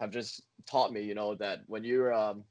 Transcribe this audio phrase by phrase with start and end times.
[0.00, 2.44] have just taught me, you know, that when you're um,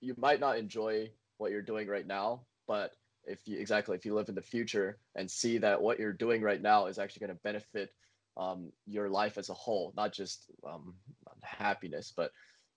[0.00, 2.92] you might not enjoy what you're doing right now, but
[3.24, 6.42] if you exactly if you live in the future and see that what you're doing
[6.42, 7.90] right now is actually going to benefit
[8.36, 10.94] um, your life as a whole, not just um,
[11.42, 12.30] happiness, but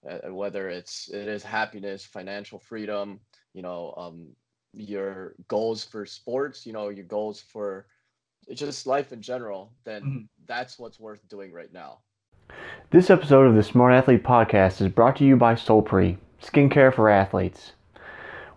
[0.10, 3.20] uh, whether it's it is happiness, financial freedom,
[3.54, 4.28] you know, um,
[4.74, 7.88] your goals for sports, you know, your goals for
[8.54, 10.20] just life in general, then mm-hmm.
[10.48, 12.00] that's what's worth doing right now.
[12.92, 17.08] This episode of the Smart Athlete Podcast is brought to you by Solpre, skincare for
[17.08, 17.74] athletes.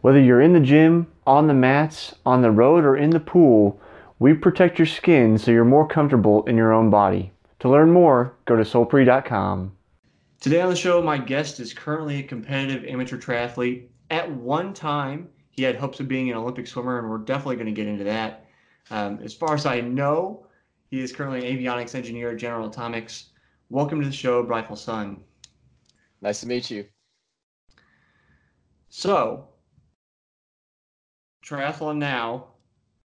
[0.00, 3.78] Whether you're in the gym, on the mats, on the road, or in the pool,
[4.18, 7.30] we protect your skin so you're more comfortable in your own body.
[7.58, 9.72] To learn more, go to solpre.com.
[10.40, 13.88] Today on the show, my guest is currently a competitive amateur triathlete.
[14.10, 17.66] At one time, he had hopes of being an Olympic swimmer, and we're definitely going
[17.66, 18.46] to get into that.
[18.90, 20.46] Um, as far as I know,
[20.90, 23.26] he is currently an avionics engineer at General Atomics.
[23.72, 25.24] Welcome to the show, Brightful Sun.
[26.20, 26.84] Nice to meet you.
[28.90, 29.48] So,
[31.42, 32.48] triathlon now,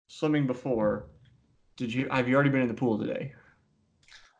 [0.09, 1.11] swimming before.
[1.77, 3.34] Did you have you already been in the pool today?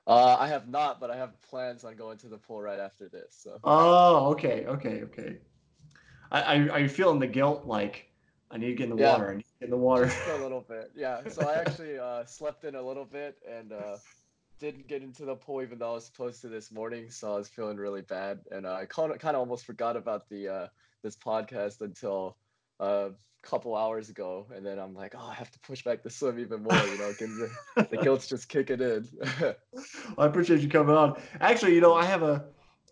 [0.08, 3.08] Uh, I have not, but I have plans on going to the pool right after
[3.08, 3.38] this.
[3.41, 3.60] So.
[3.62, 5.36] Oh, okay, okay, okay.
[6.32, 8.10] I, I are you feeling the guilt like
[8.50, 9.12] I need to get in the yeah.
[9.12, 9.30] water?
[9.30, 10.06] I need to get in the water.
[10.06, 11.20] Just a little bit, yeah.
[11.28, 13.98] So I actually uh, slept in a little bit and uh,
[14.58, 17.10] didn't get into the pool even though I was supposed to this morning.
[17.10, 19.96] So I was feeling really bad, and uh, I kind of kind of almost forgot
[19.96, 20.66] about the uh,
[21.02, 22.36] this podcast until
[22.80, 23.10] a
[23.42, 26.38] couple hours ago, and then I'm like, oh, I have to push back the swim
[26.38, 26.72] even more.
[26.72, 27.50] You know, the,
[27.90, 29.08] the guilt's just kicking in.
[29.40, 29.54] well,
[30.18, 31.20] I appreciate you coming on.
[31.40, 32.44] Actually, you know, I have a,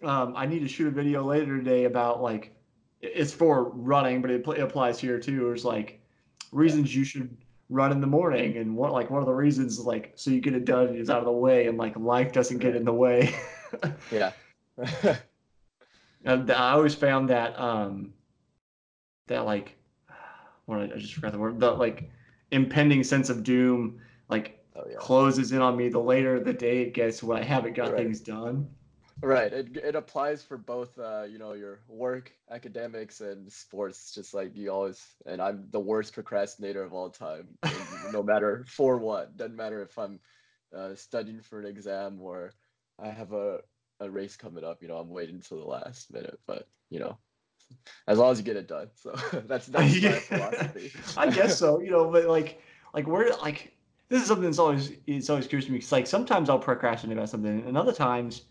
[0.02, 2.54] um, I need to shoot a video later today about like,
[3.00, 5.50] it's for running, but it, it applies here too.
[5.52, 6.00] It's like
[6.52, 7.36] reasons you should
[7.68, 10.54] run in the morning, and what like one of the reasons like so you get
[10.54, 13.34] it done is out of the way, and like life doesn't get in the way.
[14.10, 14.32] yeah.
[16.24, 18.12] and I always found that um,
[19.26, 19.76] that like
[20.66, 22.10] what I just forgot the word the like
[22.50, 24.96] impending sense of doom like oh, yeah.
[24.98, 27.98] closes in on me the later the day it gets when I haven't got right.
[27.98, 28.68] things done.
[29.22, 29.52] Right.
[29.52, 34.14] It, it applies for both, uh, you know, your work, academics, and sports.
[34.14, 37.48] Just like you always, and I'm the worst procrastinator of all time.
[38.12, 40.20] no matter for what, doesn't matter if I'm
[40.76, 42.52] uh, studying for an exam or
[42.98, 43.60] I have a,
[44.00, 44.82] a race coming up.
[44.82, 46.38] You know, I'm waiting until the last minute.
[46.46, 47.16] But you know,
[48.06, 48.90] as long as you get it done.
[48.94, 49.12] So
[49.46, 50.92] that's that's my philosophy.
[51.16, 51.80] I guess so.
[51.80, 52.60] You know, but like
[52.92, 53.72] like where like
[54.08, 57.16] this is something that's always it's always curious to me because like sometimes I'll procrastinate
[57.16, 58.42] about something, and other times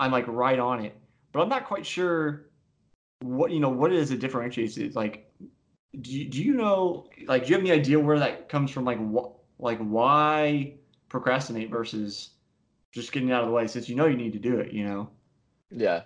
[0.00, 0.96] I'm like right on it,
[1.30, 2.46] but I'm not quite sure
[3.20, 4.96] what you know what it is that differentiates it.
[4.96, 5.30] Like,
[6.00, 8.84] do you, do you know like do you have any idea where that comes from?
[8.86, 10.72] Like what like why
[11.10, 12.30] procrastinate versus
[12.92, 14.72] just getting out of the way since you know you need to do it.
[14.72, 15.10] You know.
[15.70, 16.04] Yeah,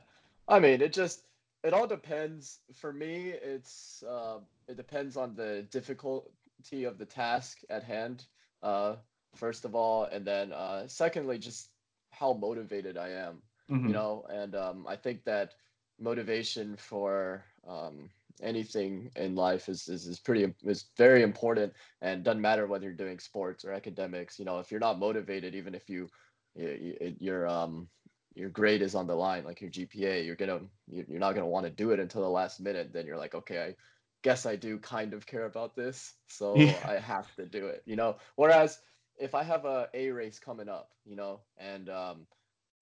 [0.49, 1.23] I mean it just
[1.63, 2.59] it all depends.
[2.75, 8.27] For me, it's uh, it depends on the difficulty of the task at hand.
[8.61, 8.97] Uh,
[9.37, 11.71] first of all, and then uh, secondly, just
[12.11, 13.41] how motivated I am.
[13.71, 13.89] Mm-hmm.
[13.89, 15.55] You know, and um, I think that
[15.99, 18.11] motivation for um,
[18.43, 21.73] anything in life is, is is pretty is very important,
[22.03, 24.39] and doesn't matter whether you're doing sports or academics.
[24.39, 26.09] You know, if you're not motivated, even if you,
[26.55, 27.89] you you're um
[28.35, 31.65] your grade is on the line, like your GPA, you're gonna you're not gonna want
[31.67, 32.93] to do it until the last minute.
[32.93, 33.75] Then you're like, okay, I
[34.23, 36.77] guess I do kind of care about this, so yeah.
[36.87, 37.83] I have to do it.
[37.87, 38.17] You know.
[38.37, 38.81] Whereas
[39.19, 42.27] if I have a A race coming up, you know, and um,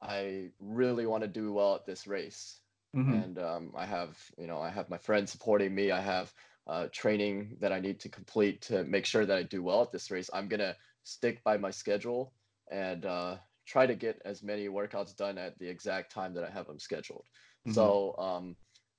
[0.02, 2.58] I really want to do well at this race,
[2.96, 3.14] mm-hmm.
[3.14, 5.90] and um, I have you know I have my friends supporting me.
[5.90, 6.32] I have
[6.66, 9.92] uh, training that I need to complete to make sure that I do well at
[9.92, 10.28] this race.
[10.32, 12.32] I'm gonna stick by my schedule
[12.70, 13.36] and uh,
[13.66, 16.78] try to get as many workouts done at the exact time that I have them
[16.78, 17.24] scheduled.
[17.66, 17.74] Mm-hmm.
[17.74, 18.56] So, um,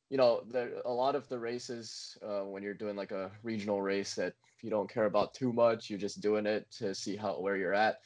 [0.09, 3.81] you know, there a lot of the races uh, when you're doing like a regional
[3.81, 7.39] race that you don't care about too much, you're just doing it to see how
[7.39, 7.99] where you're at.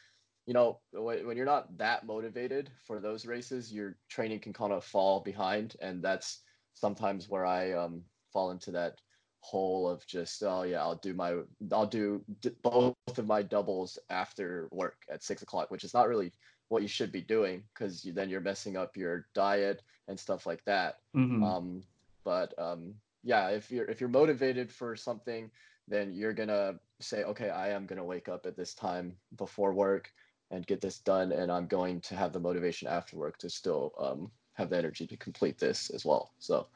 [0.48, 4.84] You know, when you're not that motivated for those races, your training can kind of
[4.84, 6.42] fall behind, and that's
[6.74, 8.02] sometimes where I um,
[8.32, 9.00] fall into that
[9.42, 11.36] hole of just oh yeah i'll do my
[11.72, 12.22] i'll do
[12.64, 16.34] both of my doubles after work at six o'clock which is not really
[16.70, 20.46] what you should be doing because you, then you're messing up your diet and stuff
[20.46, 20.98] like that.
[21.16, 21.44] Mm-hmm.
[21.44, 21.84] um,
[22.26, 22.94] but um,
[23.24, 25.50] yeah if you're if you're motivated for something
[25.88, 30.12] then you're gonna say okay i am gonna wake up at this time before work
[30.52, 33.94] and get this done and i'm going to have the motivation after work to still
[34.00, 36.68] um, have the energy to complete this as well so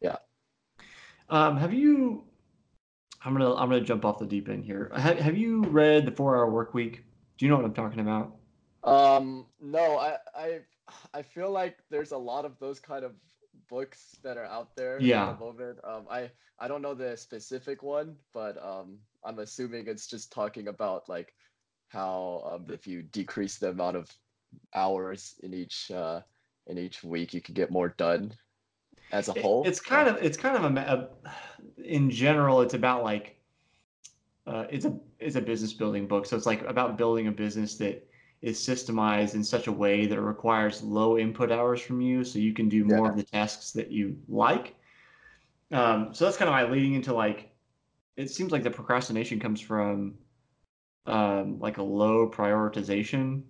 [0.00, 0.16] yeah
[1.28, 2.24] um, have you?
[3.24, 4.90] I'm gonna I'm gonna jump off the deep end here.
[4.94, 7.04] Have, have you read the Four Hour Work Week?
[7.38, 8.36] Do you know what I'm talking about?
[8.84, 10.60] Um, no, I I
[11.12, 13.12] I feel like there's a lot of those kind of
[13.68, 15.30] books that are out there Yeah.
[15.30, 15.78] at the moment.
[15.82, 16.30] Um, I
[16.60, 21.34] I don't know the specific one, but um, I'm assuming it's just talking about like
[21.88, 24.10] how um, if you decrease the amount of
[24.74, 26.20] hours in each uh,
[26.66, 28.32] in each week, you can get more done
[29.12, 29.64] as a whole.
[29.64, 33.40] it's kind of it's kind of a, a in general it's about like
[34.46, 37.76] uh, it's a it's a business building book so it's like about building a business
[37.76, 38.06] that
[38.42, 42.38] is systemized in such a way that it requires low input hours from you so
[42.38, 43.10] you can do more Yeah.
[43.10, 44.76] of the tasks that you like
[45.72, 47.50] um, so that's kind of my leading into like
[48.16, 50.18] it seems like the procrastination comes from
[51.06, 53.42] um, like a low prioritization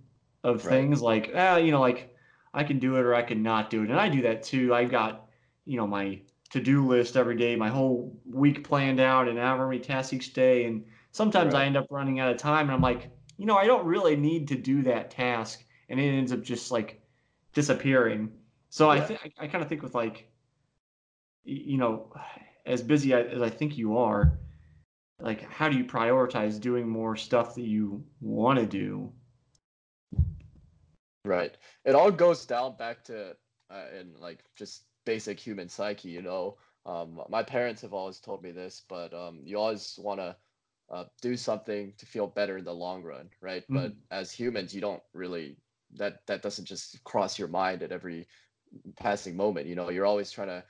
[0.44, 0.68] of Right.
[0.68, 2.14] things like ah, you know like
[2.54, 3.90] i can do it or i can not do it.
[3.90, 4.74] And i do that too.
[4.74, 5.28] I've got
[5.64, 6.20] you know my
[6.50, 10.64] to-do list every day my whole week planned out and however many tasks each day.
[10.66, 13.66] And sometimes i end up running out of time and i'm like you know i
[13.66, 15.64] don't really need to do that task.
[15.88, 17.00] And it ends up just like
[17.54, 18.32] disappearing.
[18.70, 20.30] So i think i kind of think with like
[21.44, 22.12] you know
[22.64, 24.38] as busy as i think you are
[25.20, 29.12] like how do you prioritize doing more stuff that you want to do
[31.26, 31.56] Right.
[31.84, 33.36] It all goes down back to
[33.70, 36.56] uh, in like just basic human psyche, you know.
[36.86, 40.36] Um, my parents have always told me this, but um, you always want to
[40.88, 43.64] uh, do something to feel better in the long run, right?
[43.68, 45.56] But as humans, you don't really
[45.96, 48.28] that that doesn't just cross your mind at every
[48.96, 49.66] passing moment.
[49.66, 50.64] You know, you're always trying to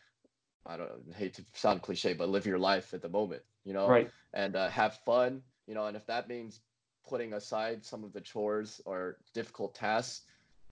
[0.65, 3.91] I don't hate to sound cliche, but live your life at the moment, you know
[3.91, 4.11] right.
[4.35, 6.63] and uh, have fun you know and if that means
[7.09, 10.27] putting aside some of the chores or difficult tasks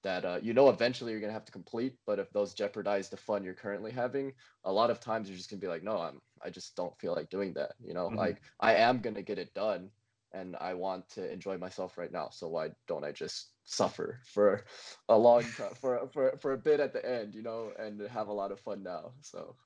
[0.04, 3.08] that uh, you know eventually you're going to have to complete but if those jeopardize
[3.10, 4.32] the fun you're currently having
[4.64, 6.98] a lot of times you're just going to be like no i'm i just don't
[6.98, 8.16] feel like doing that you know Mhm.
[8.16, 9.90] like i am going to get it done
[10.32, 14.64] and i want to enjoy myself right now so why don't i just suffer for
[15.08, 18.28] a long time for, for for a bit at the end you know and have
[18.28, 19.56] a lot of fun now so.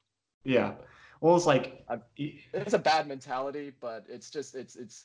[0.44, 0.72] Yeah.
[0.72, 0.88] well
[1.22, 5.04] it's like I'm- it's a bad mentality, but it's just it's it's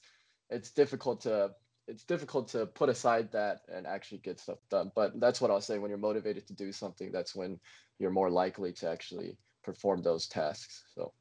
[0.49, 1.55] it's difficult to
[1.87, 4.91] it's difficult to put aside that and actually get stuff done.
[4.95, 5.81] But that's what I was saying.
[5.81, 7.59] When you're motivated to do something, that's when
[7.99, 10.85] you're more likely to actually perform those tasks.
[10.95, 11.13] So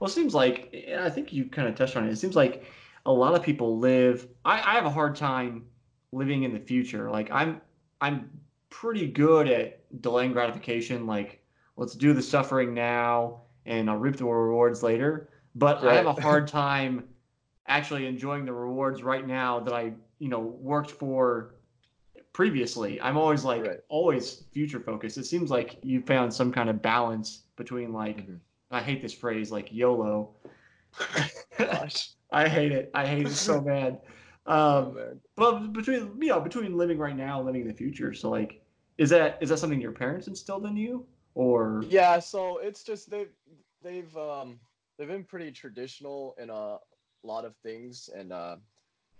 [0.00, 2.12] Well, it seems like, and I think you kind of touched on it.
[2.12, 2.64] It seems like
[3.06, 4.28] a lot of people live.
[4.44, 5.66] I, I have a hard time
[6.12, 7.10] living in the future.
[7.10, 7.60] Like I'm,
[8.00, 8.30] I'm
[8.70, 11.06] pretty good at delaying gratification.
[11.06, 11.44] Like
[11.76, 15.28] let's do the suffering now, and I'll reap the rewards later.
[15.54, 17.08] But I have a hard time
[17.66, 21.54] actually enjoying the rewards right now that I, you know, worked for
[22.32, 23.00] previously.
[23.00, 23.80] I'm always like Right.
[23.88, 25.18] always future focused.
[25.18, 28.40] It seems like you found some kind of balance between like Mhm.
[28.70, 30.34] I hate this phrase like YOLO.
[31.58, 32.90] gosh, I hate it.
[32.94, 34.00] I hate it so bad.
[34.46, 35.20] oh, Um, man.
[35.36, 38.62] but between you know between living right now and living in the future, so like,
[38.98, 43.10] is that is that something your parents instilled in you, or Yeah, so it's just
[43.10, 43.32] they've
[43.82, 44.58] they've um
[44.98, 46.78] they've been pretty traditional in a
[47.22, 48.56] lot of things and uh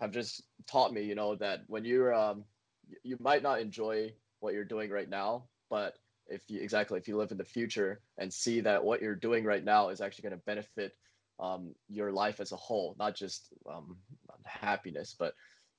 [0.00, 2.44] have just taught me, you know, that when you're um
[3.02, 5.94] you might not enjoy what you're doing right now, but
[6.28, 9.44] if you exactly if you live in the future and see that what you're doing
[9.44, 10.92] right now is actually going to benefit
[11.40, 13.96] um your life as a whole, not just um
[14.44, 15.34] happiness, but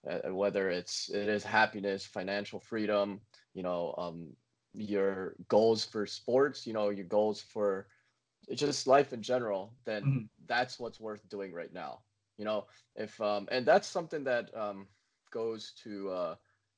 [0.09, 3.21] uh, whether it's it is happiness, financial freedom,
[3.53, 4.35] you know, um
[4.79, 7.87] your goals for sports, you know, your goals for
[8.53, 10.29] just life in general, then Mhm.
[10.45, 11.99] that's what's worth doing right now.
[12.37, 14.87] You know, if um and that's something that um
[15.31, 16.35] goes to uh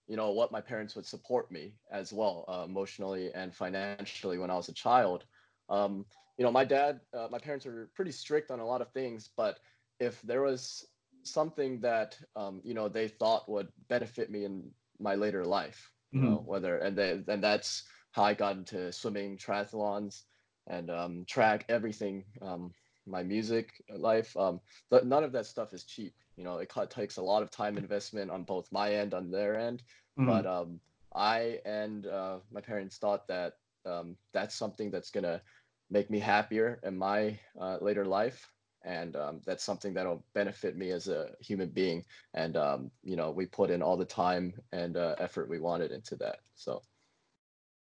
[0.07, 4.35] you know what my parents would support me as well uh, emotionally and financially when
[4.35, 5.07] I was a child.
[5.53, 5.93] Um,
[6.23, 9.29] you know, my dad, uh, my parents were pretty strict on a lot of things,
[9.35, 9.59] but
[9.99, 10.85] if there was
[11.23, 16.21] something that um, you know they thought would benefit me in my later life, you
[16.23, 20.25] know, whether and they, and that's how I got into swimming, triathlons,
[20.67, 22.25] and um, track everything.
[22.41, 22.73] Um,
[23.07, 26.13] my music life, um, but none of that stuff is cheap.
[26.37, 29.59] You know, it takes a lot of time investment on both my end, on their
[29.59, 29.83] end.
[30.17, 30.25] Mhm.
[30.25, 30.81] But um,
[31.15, 33.53] I and uh, my parents thought that
[33.85, 35.41] um, that's something that's gonna
[35.89, 40.91] make me happier in my uh, later life, and um, that's something that'll benefit me
[40.91, 42.05] as a human being.
[42.33, 45.91] And um, you know, we put in all the time and uh, effort we wanted
[45.91, 46.39] into that.
[46.55, 46.83] So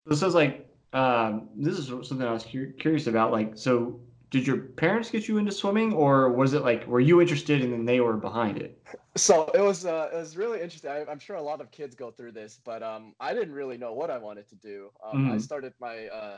[0.09, 3.31] this is like um, this is something I was cur- curious about.
[3.31, 3.99] Like, so
[4.31, 7.71] did your parents get you into swimming, or was it like were you interested and
[7.73, 8.81] then they were behind it?
[9.17, 10.89] so it was uh, it was really interesting.
[10.91, 13.77] I, I'm sure a lot of kids go through this, but um, I didn't really
[13.77, 14.89] know what I wanted to do.
[15.03, 15.39] Um, I Mhm.
[15.39, 16.37] started my uh,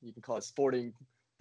[0.00, 0.92] you can call it sporting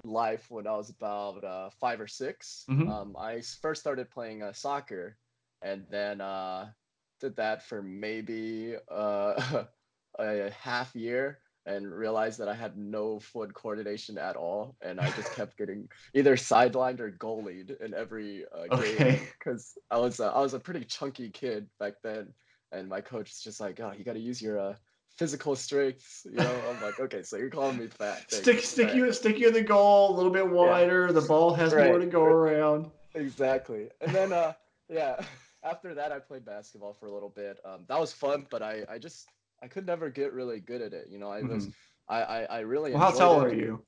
[0.04, 2.88] life when I was about uh, five or 6 Mhm.
[2.88, 5.18] Um, I first started playing uh, soccer,
[5.62, 6.72] and then uh,
[7.20, 9.64] did that for maybe uh,
[10.20, 11.40] a half year.
[11.66, 15.88] And realized that I had no foot coordination at all, and I just kept getting
[16.14, 19.20] either sidelined or goalied in every uh, game Okay.
[19.40, 22.34] because I was uh, I was a pretty chunky kid back then,
[22.72, 24.76] and my coach was just like, "Oh, you got to use your uh,
[25.18, 28.88] physical strengths." You know, I'm like, "Okay, so you're calling me fat." Thanks, Stick stick
[28.88, 31.12] fat." you stick you in the goal a little bit wider.
[31.12, 32.32] The ball has more to go right.
[32.32, 32.92] around.
[33.14, 33.90] Exactly.
[34.02, 34.54] And then uh
[34.90, 35.20] yeah,
[35.64, 37.60] after that I played basketball for a little bit.
[37.66, 39.28] Um that was fun, but I I just
[39.62, 41.08] I could never get really good at it.
[41.10, 41.68] You know, I was
[42.10, 43.02] I, I I really Mm-hmm.
[43.02, 43.84] Well, how tall it, are you?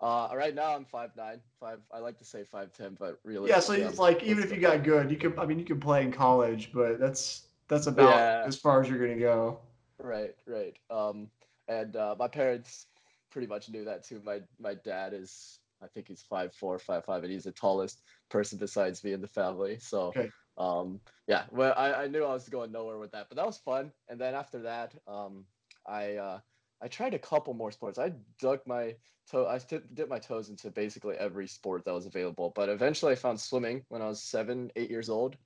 [0.00, 3.50] Uh right now I'm five nine, five I like to say five ten, but really
[3.50, 5.80] Yeah, so it's like even if you got good, you could I mean you could
[5.80, 8.42] play in college, but that's that's about Yeah.
[8.46, 9.60] as far as you're gonna go.
[9.98, 10.76] Right, right.
[10.90, 11.30] Um,
[11.68, 12.86] and uh, my parents
[13.30, 14.20] pretty much knew that too.
[14.24, 18.02] My my dad is, I think he's five four, five five, and he's the tallest
[18.28, 19.78] person besides me in the family.
[19.78, 20.30] So, Okay.
[20.58, 21.44] Um, yeah.
[21.50, 23.92] Well, I, I knew I was going nowhere with that, but that was fun.
[24.08, 25.44] And then after that, um,
[25.86, 26.38] I uh,
[26.82, 27.98] I tried a couple more sports.
[27.98, 28.94] I dug my
[29.30, 32.52] toe, I dipped my toes into basically every sport that was available.
[32.54, 35.36] But eventually, I found swimming when I was seven, eight years old,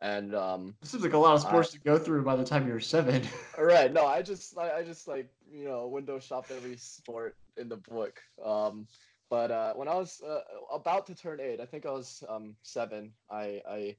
[0.00, 2.66] and um, This seems like a lot of sports to go through by the time
[2.66, 3.22] you're seven.
[3.58, 3.92] Right.
[3.92, 7.76] No, I just I, I just like you know window shopped every sport in the
[7.76, 8.20] book.
[8.44, 8.86] Um,
[9.30, 10.40] but uh, when I was uh,
[10.72, 13.12] about to turn eight, I think I was um, seven.
[13.30, 13.96] I I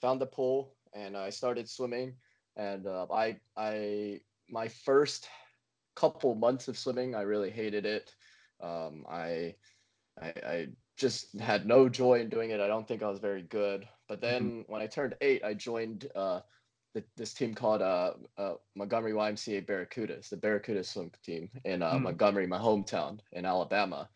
[0.00, 2.14] found the pool and I started swimming.
[2.56, 5.28] And uh, I I my first
[5.94, 8.12] couple months of swimming, I really hated it.
[8.60, 9.54] Um, I,
[10.20, 10.66] I I
[10.96, 12.60] just had no joy in doing it.
[12.60, 13.88] I don't think I was very good.
[14.08, 16.40] But then when I turned eight, I joined uh,
[16.94, 21.94] the, this team called uh, uh, Montgomery YMCA Barracudas, the Barracuda swim team in uh,
[21.94, 22.02] Mm.
[22.02, 24.08] Montgomery, my hometown in Alabama.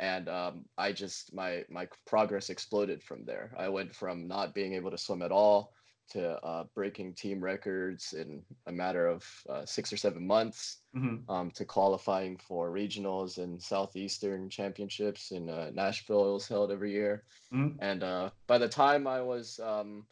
[0.00, 3.52] And um, I just my my progress exploded from there.
[3.58, 5.72] I went from not being able to swim at all
[6.10, 11.28] to uh, breaking team records in a matter of uh, six or seven months Mhm.
[11.28, 16.30] um, to qualifying for regionals and southeastern championships in uh, Nashville.
[16.30, 17.78] It was held every year, Mhm.
[17.78, 20.06] and uh, by the time I was, um,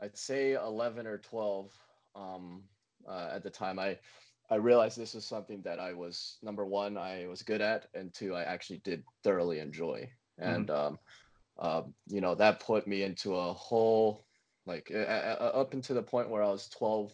[0.00, 1.72] I'd say eleven or twelve,
[2.14, 2.62] um,
[3.08, 3.98] uh, at the time, I
[4.50, 8.12] I realized this was something that I was number one, I was good at, and
[8.12, 10.98] two, I actually did thoroughly enjoy, and um,
[11.58, 14.26] uh, you know that put me into a whole
[14.66, 17.12] like uh, uh, up until the point where I was twelve,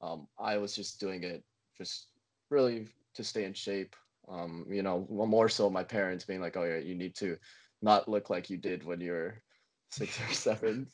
[0.00, 1.42] um, I was just doing it
[1.76, 2.08] just
[2.50, 3.96] really to stay in shape.
[4.28, 7.36] Um, you know, more so my parents being like, "Oh yeah, you need to
[7.82, 9.42] not look like you did when you were
[9.90, 10.86] six or seven.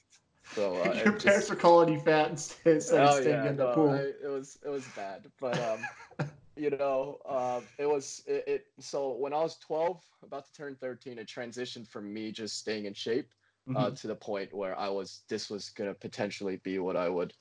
[0.44, 3.44] So uh, Your it just- parents were calling you fat instead instead of oh staying
[3.44, 3.90] yeah, in the no, pool.
[3.90, 5.88] I, it was it was bad, but um,
[6.56, 8.66] you know, uh, it was it, it.
[8.80, 12.86] So when I was twelve, about to turn thirteen, it transitioned from me just staying
[12.86, 13.32] in shape
[13.74, 13.92] uh, Mhm.
[13.92, 17.34] to the point where I was this was gonna potentially be what I would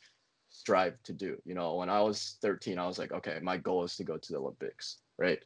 [0.50, 1.42] strive to do.
[1.46, 4.18] You know, when I was 13, I was like, okay, my goal is to go
[4.18, 5.40] to the Olympics, right?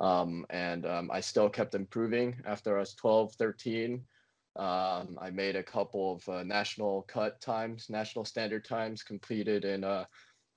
[0.00, 4.04] Um, and um, I still kept improving after I was 12, 13.
[4.56, 9.84] Um, I made a couple of uh, national cut times, national standard times, completed in
[9.84, 10.06] uh,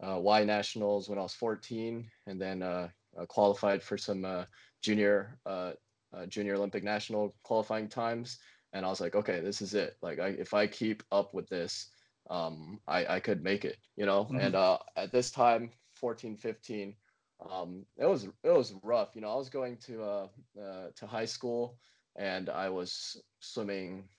[0.06, 4.46] uh, Y nationals when I was 14, and then uh, uh, qualified for some uh,
[4.82, 5.74] junior uh,
[6.14, 8.40] uh, junior Olympic national qualifying times
[8.74, 9.94] and I was like, okay, this is it.
[10.02, 11.94] Like, I, if I keep up with this,
[12.30, 14.26] um, I, I could make it, you know.
[14.30, 14.38] Mhm.
[14.38, 16.98] And uh, at this time, 14, 15,
[17.40, 19.16] um, it was it was rough.
[19.16, 20.28] You know, I was going to uh,
[20.60, 21.80] uh, to high school,
[22.16, 24.10] and I was swimming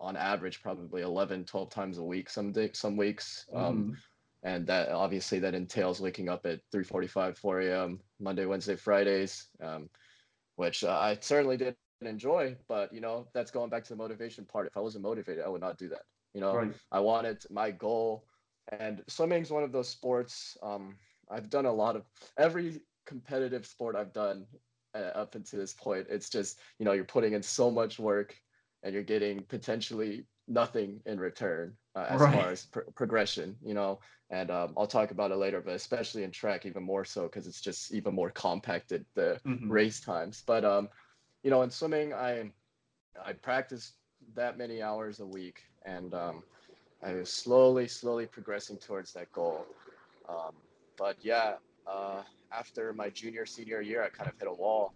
[0.00, 2.28] on average probably 11, 12 times a week.
[2.30, 3.48] Some day, some weeks.
[3.52, 4.02] Um, Mhm.
[4.42, 8.02] and that obviously that entails waking up at 3:45, 4 a.m.
[8.18, 9.90] Monday, Wednesday, Fridays, um,
[10.56, 12.58] which uh, I certainly didn't enjoy.
[12.68, 14.66] But you know, that's going back to the motivation part.
[14.66, 16.06] If I wasn't motivated, I would not do that.
[16.34, 16.80] You know, Right.
[16.90, 18.28] I wanted my goal,
[18.68, 20.56] and swimming is one of those sports.
[20.62, 22.06] Um, I've done a lot of
[22.36, 24.48] every competitive sport I've done
[24.94, 26.06] uh, up until this point.
[26.10, 28.36] It's just you know you're putting in so much work,
[28.82, 32.26] and you're getting potentially nothing in return uh, as Right.
[32.26, 33.56] far as pr- progression.
[33.62, 37.04] You know, and um, I'll talk about it later, but especially in track, even more
[37.04, 39.68] so because it's just even more compacted the Mhm.
[39.68, 40.42] race times.
[40.46, 40.88] But um,
[41.42, 42.52] you know, in swimming, I
[43.24, 43.98] I practiced
[44.34, 46.44] that many hours a week, and um,
[47.02, 49.68] I was slowly, slowly progressing towards that goal.
[50.28, 50.62] Um,
[50.96, 51.56] but yeah,
[51.86, 52.22] uh,
[52.52, 54.94] after my junior, senior year, I kind of hit a wall.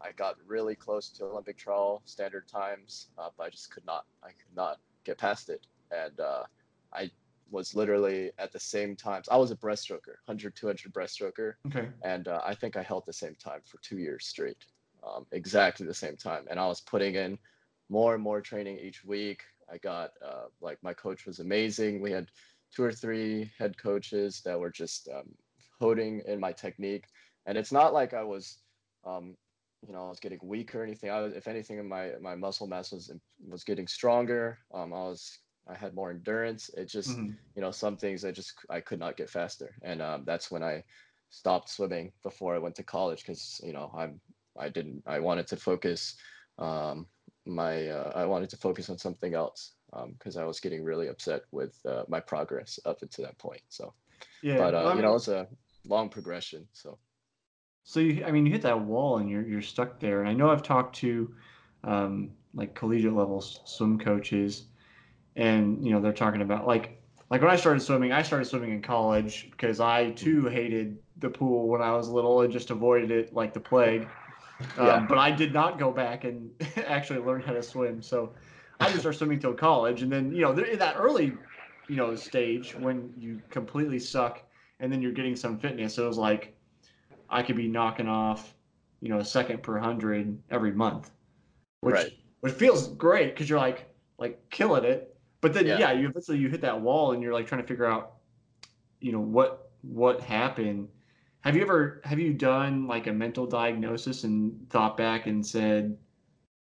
[0.00, 4.04] I got really close to Olympic trial standard times, uh, but I just could not.
[4.22, 6.44] I could not get past it, and uh,
[6.92, 7.10] I
[7.50, 9.28] was literally at the same times.
[9.28, 11.88] I was a breaststroker, 100, 200 breaststroker, Okay.
[12.02, 14.64] and uh, I think I held the same time for two years straight,
[15.06, 16.44] um, exactly the same time.
[16.50, 17.38] And I was putting in
[17.88, 19.42] more and more training each week.
[19.70, 22.00] I got uh, like my coach was amazing.
[22.00, 22.28] We had
[22.74, 25.34] two or three head coaches that were just um,
[25.80, 27.06] holding in my technique,
[27.46, 28.58] and it's not like I was,
[29.04, 29.36] um,
[29.86, 31.10] you know, I was getting weak or anything.
[31.10, 33.12] I was, if anything, my my muscle mass was
[33.48, 34.58] was getting stronger.
[34.72, 36.70] Um, I was I had more endurance.
[36.76, 37.32] It just, mm-hmm.
[37.54, 40.62] you know, some things I just I could not get faster, and um, that's when
[40.62, 40.84] I
[41.30, 44.20] stopped swimming before I went to college because you know I'm
[44.58, 46.16] I didn't I wanted to focus
[46.58, 47.06] um,
[47.44, 49.72] my uh, I wanted to focus on something else
[50.18, 53.62] because um, I was getting really upset with uh, my progress up until that point.
[53.68, 53.92] So
[54.42, 55.46] yeah, but uh, well, you know it's a
[55.88, 56.66] long progression.
[56.72, 56.98] So
[57.84, 60.20] so you I mean you hit that wall and you're you're stuck there.
[60.20, 61.34] And I know I've talked to
[61.84, 64.66] um, like collegiate level swim coaches,
[65.36, 67.00] and you know they're talking about like
[67.30, 71.28] like when I started swimming, I started swimming in college because I too hated the
[71.28, 74.06] pool when I was little and just avoided it like the plague.
[74.78, 75.06] Um, yeah.
[75.06, 76.50] But I did not go back and
[76.86, 78.00] actually learn how to swim.
[78.00, 78.32] So
[78.80, 81.34] I just started swimming till college, and then you know in that early,
[81.88, 84.42] you know, stage when you completely suck,
[84.80, 85.94] and then you're getting some fitness.
[85.94, 86.56] So it was like
[87.28, 88.54] I could be knocking off,
[89.00, 91.10] you know, a second per hundred every month,
[91.80, 92.12] which right.
[92.40, 95.16] which feels great because you're like like killing it.
[95.40, 95.78] But then yeah.
[95.78, 98.14] yeah, you eventually you hit that wall and you're like trying to figure out,
[99.00, 100.88] you know, what what happened
[101.46, 105.96] have you ever have you done like a mental diagnosis and thought back and said,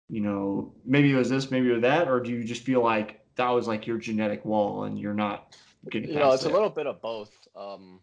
[0.10, 2.84] you know, maybe it was this, maybe it was that, or do you just feel
[2.84, 5.56] like that was like your genetic wall and you're not
[5.92, 6.52] you know it's it?
[6.52, 8.00] a little bit of both um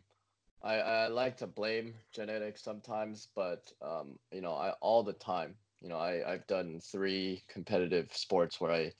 [0.63, 5.55] i i like to blame genetics sometimes but um you know i all the time
[5.81, 8.93] you know i i've done three competitive sports where i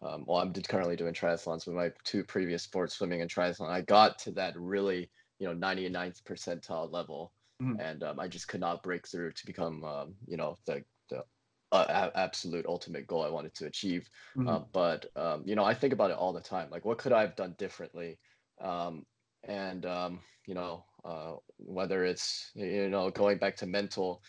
[0.00, 3.80] um, well i'm currently doing triathlons with my two previous sports swimming and triathlon i
[3.80, 7.80] got to that really you know 99th percentile level mm-hmm.
[7.80, 11.24] and um, i just could not break through to become um, you know the the
[11.72, 14.48] uh, absolute ultimate goal i wanted to achieve mm-hmm.
[14.48, 17.12] uh, but um, you know i think about it all the time like what could
[17.12, 18.18] i have done differently
[18.60, 19.04] um,
[19.44, 24.22] and um, you know uh, whether it's you know going back to mental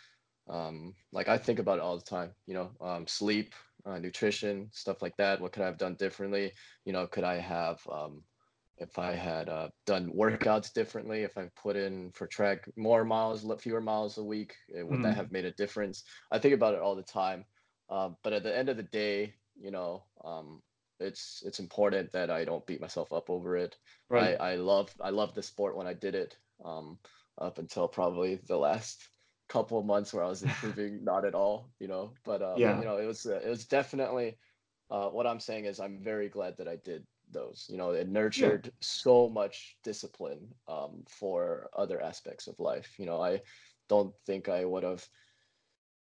[0.50, 3.54] um, like i think about it all the time you know sleep
[3.86, 6.52] uh, nutrition stuff like that what could i have done differently
[6.86, 8.22] you know could i have um,
[8.80, 13.46] if I had uh, done workouts differently, if I put in for track more miles,
[13.60, 15.04] fewer miles a week, would mm.
[15.04, 16.04] that have made a difference?
[16.32, 17.46] I think about it all the time.
[17.90, 20.62] Uh, but at the end of the day, you know, um,
[21.00, 23.78] it's it's important that I don't beat myself up over it.
[24.10, 24.38] Right.
[24.40, 26.38] I, I love I love the sport when I did it.
[26.64, 26.98] Um,
[27.40, 29.08] up until probably the last
[29.48, 32.14] couple of months where I was improving, not at all, you know.
[32.24, 32.78] But um, yeah.
[32.80, 34.38] you know, it was uh, it was definitely.
[34.92, 37.68] Uh, what I'm saying is, I'm very glad that I did those.
[37.70, 38.72] You know, it nurtured yeah.
[38.82, 42.96] so much discipline um, for other aspects of life.
[42.98, 43.42] You know, I
[43.88, 45.06] don't think I would have,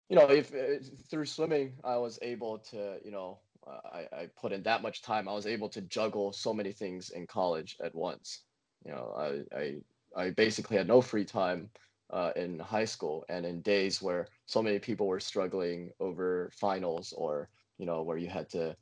[0.09, 4.51] you know, if uh, through swimming I was able to, you know, I, I put
[4.51, 5.27] in that much time.
[5.27, 8.43] I was able to juggle so many things in college at once.
[8.85, 9.75] You know, I I,
[10.15, 11.69] I basically had no free time
[12.11, 17.13] uh, in high school and in days where so many people were struggling over finals
[17.17, 18.75] or you know where you had to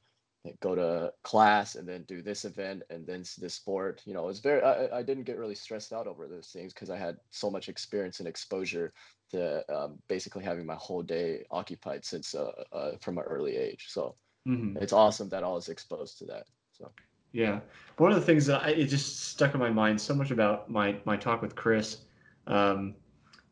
[0.60, 4.40] go to class and then do this event and then this sport you know it's
[4.40, 7.50] very I, I didn't get really stressed out over those things because i had so
[7.50, 8.92] much experience and exposure
[9.32, 13.86] to um, basically having my whole day occupied since uh, uh, from an early age
[13.88, 14.16] so
[14.48, 14.78] mm-hmm.
[14.82, 16.46] it's awesome that all is exposed to that
[16.78, 16.90] so
[17.32, 17.60] yeah
[17.98, 20.70] one of the things that I, it just stuck in my mind so much about
[20.70, 22.00] my my talk with chris
[22.48, 22.96] um,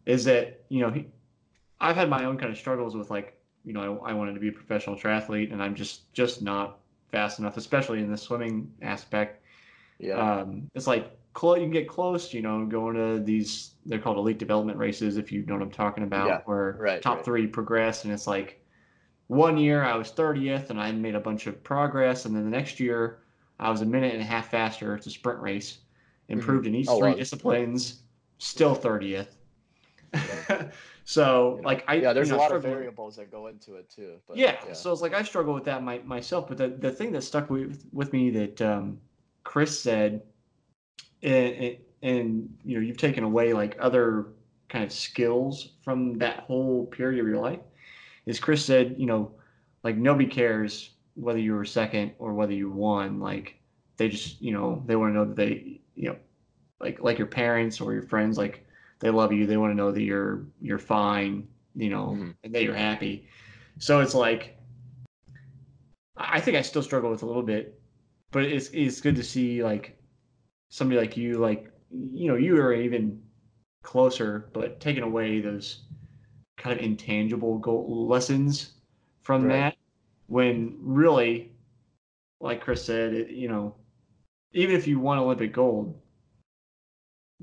[0.06, 1.08] is that you know he,
[1.80, 4.40] i've had my own kind of struggles with like you know I, I wanted to
[4.40, 8.72] be a professional triathlete and i'm just just not fast enough, especially in the swimming
[8.82, 9.44] aspect.
[10.00, 10.16] Yeah.
[10.16, 11.18] Um, it's like.
[11.42, 13.76] You can get close, you know, going to these.
[13.86, 17.02] They're called elite development races, if you know what I'm talking about, yeah, where right,
[17.02, 17.26] top right.
[17.26, 18.61] three progress, and it's like
[19.32, 22.50] one year I was 30th and I made a bunch of progress, and then the
[22.50, 23.20] next year
[23.62, 24.94] I was a minute and a half faster.
[24.94, 25.80] It's a sprint race,
[26.28, 26.76] improved mm-hmm.
[26.76, 28.02] in each oh, three disciplines,
[28.40, 29.28] still 30th.
[31.04, 33.48] So you know, like I yeah, there's you know, a lot of variables that go
[33.48, 34.18] into it too.
[34.28, 36.48] But, yeah, yeah, so it's like I struggle with that my, myself.
[36.48, 39.00] But the, the thing that stuck with with me that um,
[39.44, 40.22] Chris said,
[41.24, 44.28] and, and you know you've taken away like other
[44.70, 47.60] kind of skills from that whole period of your life,
[48.26, 49.32] is Chris said you know
[49.84, 53.20] like nobody cares whether you were second or whether you won.
[53.20, 53.56] Like
[53.98, 56.18] they just you know they want to know that they you know
[56.80, 58.66] like like your parents or your friends like
[59.00, 59.46] they love you.
[59.46, 62.32] They want to know that you're you're fine, you know, mm-hmm.
[62.44, 63.28] and that you're happy.
[63.80, 64.58] So it's like
[66.18, 67.82] I think I still struggle with a little bit,
[68.32, 69.98] but it's it's good to see like
[70.70, 73.22] somebody like you, like you know, you are even
[73.84, 75.84] closer, but taking away those
[76.58, 78.74] kind of intangible goal lessons
[79.22, 79.50] from right.
[79.50, 79.76] that
[80.28, 81.52] when really
[82.40, 83.76] like chris said it, you know
[84.54, 86.00] even if you won olympic gold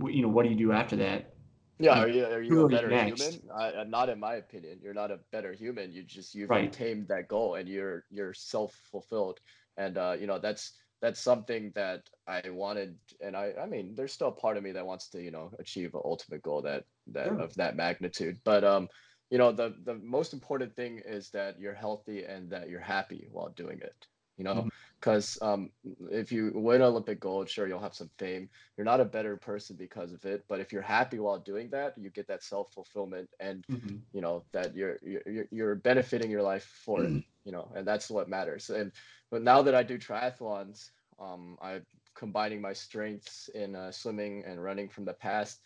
[0.07, 1.35] you know what do you do after that
[1.79, 3.21] Yeah, are you, are you a better next?
[3.21, 3.43] human?
[3.55, 4.81] I, uh, not in my opinion.
[4.83, 5.93] You're not a better human.
[5.93, 6.65] You just you've Right.
[6.65, 9.41] attained that goal and you're you're self fulfilled.
[9.77, 12.99] And uh, you know that's that's something that I wanted.
[13.21, 15.53] And I I mean, there's still a part of me that wants to you know
[15.59, 17.39] achieve an ultimate goal that that Sure.
[17.39, 18.41] of that magnitude.
[18.45, 18.89] But um,
[19.31, 23.29] you know the the most important thing is that you're healthy and that you're happy
[23.31, 24.07] while doing it.
[24.37, 24.69] You know,
[25.01, 25.71] because um,
[26.11, 29.77] if you win Olympic gold, sure you'll have some fame you're not a better person
[29.77, 33.67] because of it but if you're happy while doing that you get that self-fulfillment and
[33.69, 34.07] Mhm.
[34.13, 37.15] you know that you're you're, you're benefiting your life for it
[37.49, 38.93] you know and that's what matters and
[39.31, 44.63] but now that i do triathlons um i'm combining my strengths in uh, swimming and
[44.63, 45.61] running from the past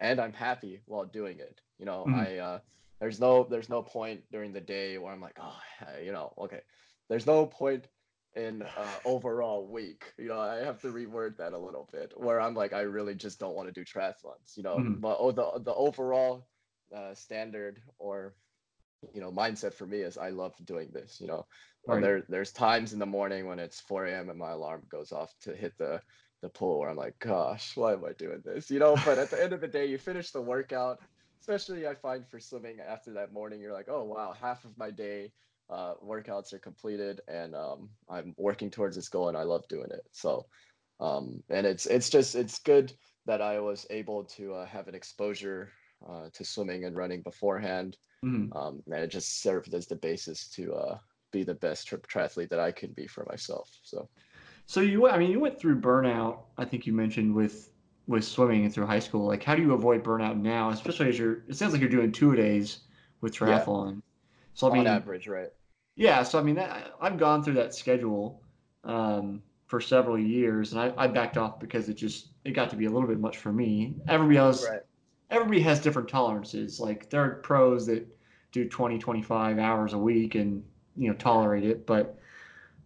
[0.00, 2.26] and i'm happy while doing it you know Mhm.
[2.26, 2.58] i uh
[3.00, 5.58] there's no there's no point during the day where i'm like oh
[6.04, 6.62] you know okay
[7.08, 7.88] there's no point
[8.36, 10.14] in uh, overall week.
[10.18, 12.12] You know, I have to reword that a little bit.
[12.16, 14.56] Where I'm like, I really just don't want to do triathlons.
[14.56, 15.02] You know, Mhm.
[15.02, 16.48] but oh, the the overall
[16.94, 18.34] uh, standard or
[19.12, 21.20] you know mindset for me is I love doing this.
[21.20, 21.46] You know,
[21.86, 22.00] Right.
[22.00, 24.30] there there's times in the morning when it's 4 a.m.
[24.30, 26.00] and my alarm goes off to hit the
[26.42, 28.70] the pool where I'm like, gosh, why am I doing this?
[28.70, 30.98] You know, but at the end of the day, you finish the workout.
[31.40, 34.90] Especially, I find for swimming after that morning, you're like, oh wow, half of my
[34.90, 35.32] day
[35.70, 39.88] uh, workouts are completed, and um, I'm working towards this goal, and I love doing
[39.90, 40.02] it.
[40.12, 40.46] So,
[41.00, 42.92] um, and it's it's just it's good
[43.26, 45.70] that I was able to uh, have an exposure
[46.08, 48.52] uh, to swimming and running beforehand, Mhm.
[48.52, 50.98] um, and it just served as the basis to uh,
[51.32, 53.70] be the best tri- triathlete that I can be for myself.
[53.82, 54.08] So.
[54.66, 56.44] So you, I mean, you went through burnout.
[56.58, 57.70] I think you mentioned with
[58.06, 59.26] with swimming and through high school.
[59.26, 61.44] Like, how do you avoid burnout now, especially as you're?
[61.48, 62.80] It sounds like you're doing two a days
[63.20, 64.02] with Yeah, triathlon.
[64.54, 65.52] So I on mean, average, right?
[65.96, 66.22] yeah.
[66.22, 68.42] So I mean, that, I've gone through that schedule
[68.84, 72.76] um, for several years, and I, I backed off because it just it got to
[72.76, 73.96] be a little bit much for me.
[74.08, 74.82] Everybody else, Right.
[75.30, 76.80] Everybody has different tolerances.
[76.80, 78.06] Like there are pros that
[78.52, 80.64] do 20, 25 hours a week and
[80.96, 82.18] you know tolerate it, but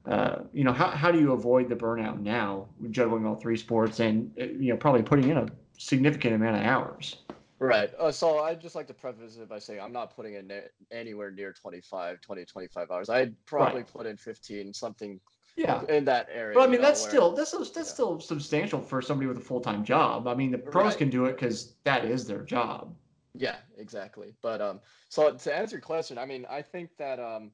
[0.06, 4.00] uh, you know, how, how do you avoid the burnout now, juggling all three sports
[4.00, 5.46] and, uh, you know, probably putting in a
[5.78, 7.16] significant amount of hours?
[7.60, 7.92] Right.
[7.96, 10.50] Uh, so I'd just like to preface it by saying I'm not putting in
[10.90, 13.08] anywhere near 25, 20, 25 hours.
[13.08, 13.92] I'd probably Right.
[13.92, 15.20] put in 15, something
[15.56, 15.84] Yeah.
[15.86, 17.82] in that area, But I mean, know, that's where, still, that's, that's yeah.
[17.82, 20.26] still substantial for somebody with a full-time job.
[20.26, 20.98] I mean, the pros Right.
[20.98, 22.96] can do it because that is their job.
[23.34, 24.34] Yeah, exactly.
[24.42, 27.52] But um, so to answer your question, I mean, I think that um,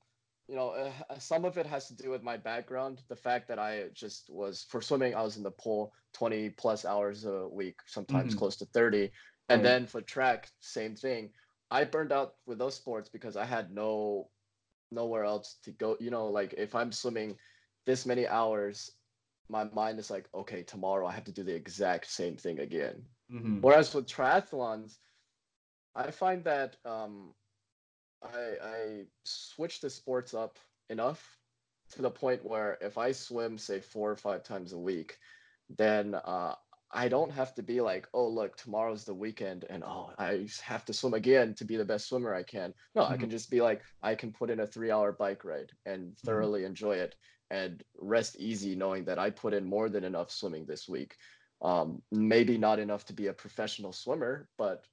[0.48, 3.02] you know, uh, some of it has to do with my background.
[3.08, 6.84] The fact that I just was for swimming, I was in the pool 20 plus
[6.84, 8.38] hours a week, sometimes Mhm.
[8.38, 9.10] close to 30.
[9.50, 9.62] And Right.
[9.62, 11.30] then for track, same thing.
[11.70, 14.30] I burned out with those sports because I had no
[14.90, 15.96] nowhere else to go.
[16.00, 17.36] You know, like if I'm swimming
[17.88, 18.92] this many hours,
[19.48, 23.06] my mind is like, okay, tomorrow I have to do the exact same thing again.
[23.30, 24.98] hmm Whereas with triathlons,
[25.96, 27.34] I find that um,
[28.22, 30.58] I I switch the sports up
[30.90, 31.38] enough
[31.92, 35.18] to the point where if I swim, say four or five times a week,
[35.70, 36.56] then uh,
[36.90, 40.84] I don't have to be like, oh look, tomorrow's the weekend, and oh I have
[40.86, 42.74] to swim again to be the best swimmer I can.
[42.94, 43.18] No, I Mhm.
[43.18, 46.96] can just be like, I can put in a three-hour bike ride and thoroughly enjoy
[46.96, 47.16] it
[47.50, 51.16] and rest easy, knowing that I put in more than enough swimming this week.
[51.60, 54.86] Um, maybe not enough to be a professional swimmer, but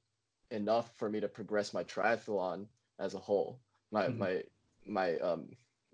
[0.52, 2.68] enough for me to progress my triathlon
[3.00, 4.16] as a whole my Mhm.
[4.16, 4.44] my
[4.86, 5.50] my um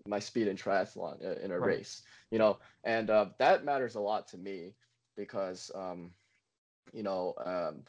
[0.05, 1.61] my speed in triathlon uh, in a Right.
[1.61, 4.75] race you know and uh, that matters a lot to me
[5.21, 6.12] because um
[6.93, 7.84] you know um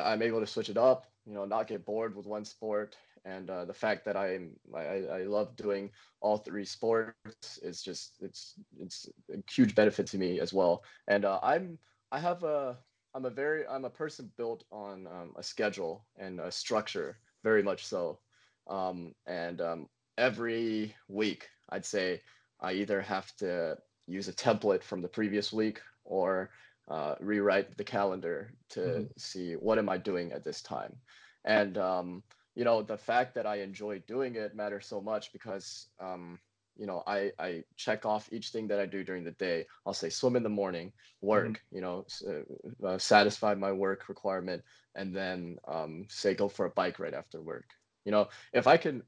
[0.00, 2.96] i'm able to switch it up you know not get bored with one sport.
[3.24, 8.16] And uh, the fact that i'm I, I love doing all three sports is just
[8.20, 10.82] it's it's a huge benefit to me as well.
[11.08, 11.78] And uh, i'm
[12.12, 12.78] i have a
[13.14, 17.62] i'm a very i'm a person built on um, a schedule and a structure very
[17.62, 18.20] much so.
[18.68, 19.88] Um, and um,
[20.18, 22.20] every week i'd say
[22.60, 26.50] i either have to use a template from the previous week or
[26.88, 29.08] uh, rewrite the calendar to Mhm.
[29.16, 30.96] see what am I doing at this time.
[31.44, 32.22] And um,
[32.54, 36.38] you know, the fact that I enjoy doing it matters so much because um,
[36.76, 39.66] you know, I I check off each thing that I do during the day.
[39.86, 44.62] I'll say swim in the morning, work, you know, uh, uh, satisfy my work requirement,
[44.94, 47.70] and then um, say go for a bike right after work.
[48.04, 49.02] You know, if I can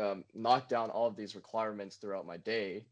[0.00, 2.86] um, knock down all of these requirements throughout my day,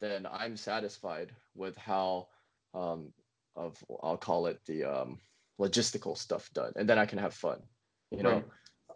[0.00, 2.28] then I'm satisfied with how
[2.74, 3.12] um,
[3.56, 5.20] of I'll call it the um,
[5.60, 7.62] logistical stuff done, and then I can have fun,
[8.10, 8.44] you know.
[8.44, 8.44] Right.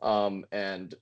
[0.03, 0.95] Um, and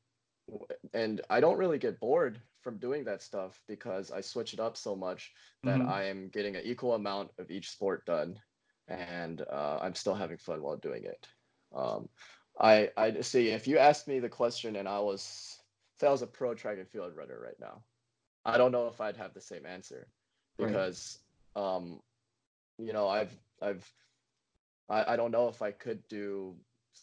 [0.95, 4.77] and I don't really get bored from doing that stuff because I switch it up
[4.77, 5.33] so much
[5.65, 5.89] that Mhm.
[5.89, 8.41] I am getting an equal amount of each sport done,
[8.89, 11.29] and uh, I'm still having fun while doing it.
[11.75, 12.09] Um,
[12.61, 15.61] I I see if you asked me the question and I was
[15.99, 17.85] say I was a pro track and field runner right now,
[18.45, 20.09] I don't know if I'd have the same answer
[20.59, 20.73] Right.
[20.73, 21.19] because
[21.55, 22.01] um
[22.79, 23.91] you know I've I've
[24.89, 26.57] I, I don't know if I could do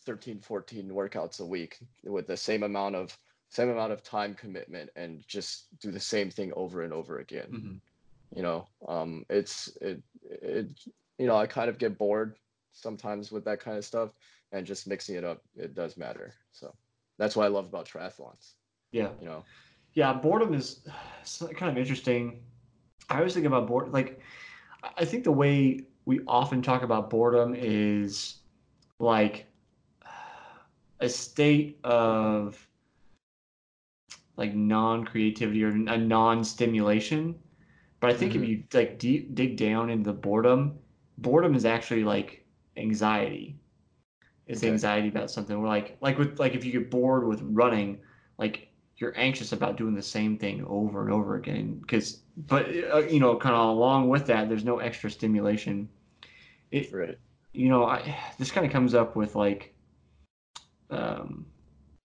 [0.06, 3.18] 13 14 workouts a week with the same amount of
[3.50, 7.50] same amount of time commitment and just do the same thing over and over again
[7.52, 7.82] Mhm.
[8.36, 10.68] you know um it's it it
[11.20, 12.36] you know i kind of get bored
[12.72, 14.12] sometimes with that kind of stuff
[14.52, 16.74] and just mixing it up it does matter so
[17.20, 18.56] that's what i love about triathlons
[18.92, 19.12] Yeah.
[19.20, 19.46] you know
[19.94, 20.82] Yeah, boredom is
[21.56, 22.42] kind of interesting.
[23.10, 23.92] I always think about boredom.
[23.92, 24.20] Like,
[24.98, 28.38] I think the way we often talk about boredom is
[29.00, 29.48] like
[31.00, 32.68] a state of
[34.38, 37.36] like non-creativity or a non-stimulation.
[38.00, 38.48] But I think if Mhm.
[38.48, 40.80] you like deep, dig down into the boredom,
[41.18, 42.46] boredom is actually like
[42.78, 43.58] anxiety.
[44.48, 44.72] It's Okay.
[44.72, 45.60] anxiety about something.
[45.60, 48.00] We're like like with like if you get bored with running,
[48.38, 52.98] like you're anxious about doing the same thing over and over again because but uh,
[53.10, 55.90] you know kind of along with that there's no extra stimulation.
[56.72, 57.18] It right.
[57.54, 59.76] you know i this kind of comes up with like
[60.90, 61.46] um,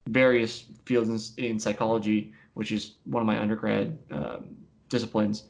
[0.07, 4.55] various fields in, in psychology which is one of my undergrad um,
[4.89, 5.43] disciplines.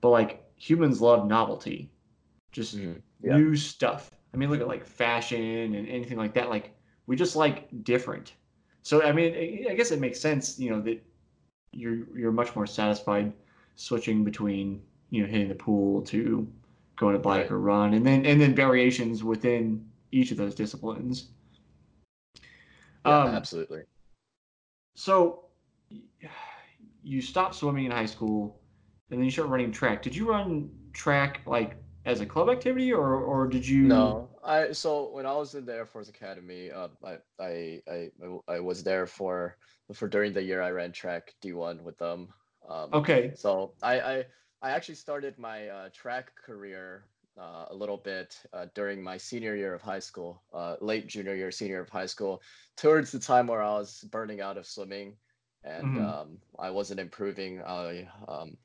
[0.00, 1.90] But like humans love novelty.
[2.52, 3.00] Just Mhm.
[3.22, 3.36] Yeah.
[3.36, 4.10] new stuff.
[4.34, 6.48] I mean look at like fashion and anything like that.
[6.50, 6.74] Like
[7.06, 8.34] we just like different.
[8.82, 11.00] So I mean, I- I guess it makes sense, you know, that
[11.72, 13.32] you're you're much more satisfied
[13.78, 16.46] switching between you know hitting the pool to
[16.96, 17.52] going to bike Right.
[17.52, 21.30] or run, and then and then variations within each of those disciplines.
[23.04, 23.84] yeah Um, absolutely
[24.94, 25.44] So
[27.02, 28.60] you stopped swimming in high school,
[29.10, 30.02] and then you started running track.
[30.02, 34.18] Did you run track like as a club activity, or or did you?
[34.18, 38.10] no i so when i was in the air force academy uh, I, I i
[38.48, 39.56] i was there for
[39.94, 42.28] for during the year i ran track d1 with them
[42.68, 43.34] um Okay.
[43.34, 44.26] So I I,
[44.62, 49.54] I actually started my uh, track career uh, a little bit uh, during my senior
[49.56, 52.42] year of high school, uh, late junior year, senior year of high school,
[52.76, 55.18] towards the time where I was burning out of swimming,
[55.64, 55.98] and Mhm.
[55.98, 57.62] um, I wasn't improving.
[57.62, 58.56] I um,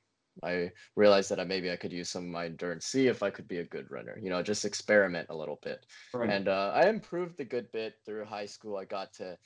[0.44, 3.30] I realized that I, maybe I could use some of my endurance, see if I
[3.30, 4.18] could be a good runner.
[4.22, 5.86] You know, just experiment a little bit.
[6.14, 6.40] Right.
[6.40, 8.78] And uh, I improved a good bit through high school.
[8.78, 9.38] I got to,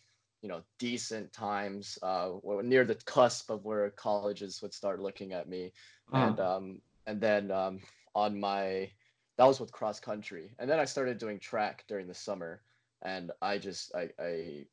[0.41, 2.31] you know, decent times uh,
[2.63, 5.71] near the cusp of where colleges would start looking at me.
[6.13, 7.79] And um, and then um,
[8.15, 8.89] on my
[9.37, 12.61] that was with cross country, and then I started doing track during the summer,
[13.01, 14.65] and I just I I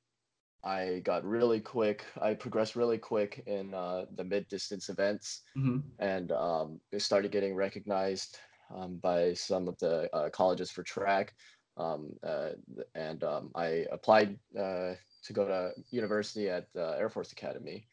[0.65, 2.05] I got really quick.
[2.21, 5.83] I progressed really quick in uh, the mid distance events mhm.
[5.99, 8.39] and um, started getting recognized
[8.75, 11.35] um, by some of the uh, colleges for track.
[11.77, 12.51] Um, uh,
[12.95, 14.95] and um, I applied uh,
[15.25, 17.87] to go to university at uh, Air Force Academy,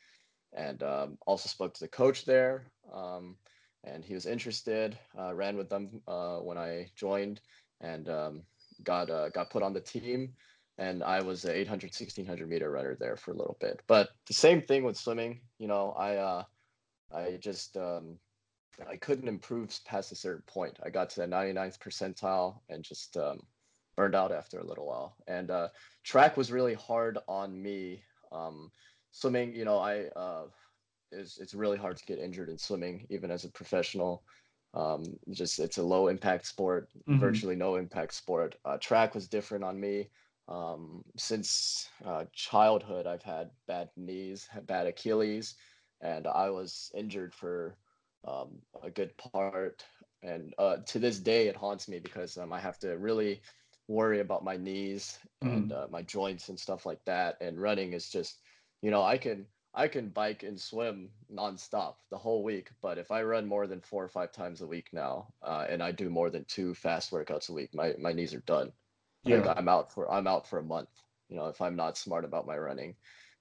[0.54, 2.66] and um, also spoke to the coach there.
[2.94, 3.38] Um,
[3.84, 4.98] and he was interested.
[5.18, 7.42] Uh, ran with them uh, when I joined,
[7.80, 8.44] and um,
[8.84, 10.34] got uh, got put on the team.
[10.78, 13.82] And I was an 800, 1600 meter runner there for a little bit.
[13.88, 15.42] But the same thing with swimming.
[15.60, 16.44] You know, I uh,
[17.14, 18.18] I just um,
[18.90, 20.78] I couldn't improve past a certain point.
[20.84, 23.42] I got to the 99th percentile and just um,
[23.96, 25.18] burned out after a little while.
[25.28, 25.70] And uh,
[26.04, 28.04] track was really hard on me.
[28.32, 28.72] Um,
[29.12, 30.48] swimming, you know, I uh,
[31.12, 34.24] is it's really hard to get injured in swimming, even as a professional.
[34.74, 37.18] Um, just it's a low impact sport, Mhm.
[37.20, 38.56] virtually no impact sport.
[38.64, 40.10] Uh, track was different on me.
[40.48, 45.56] Um, since uh, childhood, I've had bad knees, bad Achilles,
[46.02, 47.78] and I was injured for
[48.24, 49.86] um, a good part.
[50.22, 53.42] And uh, to this day, it haunts me because um, I have to really
[53.92, 57.38] worry about my knees and uh, my joints and stuff like that.
[57.42, 58.40] And running is just,
[58.82, 63.10] you know, I can I can bike and swim nonstop the whole week, but if
[63.12, 66.10] I run more than four or five times a week now, uh, and I do
[66.10, 68.72] more than two fast workouts a week, my my knees are done.
[69.24, 69.54] Like Yeah.
[69.56, 70.90] I'm out for I'm out for a month.
[71.30, 72.96] You know, if I'm not smart about my running,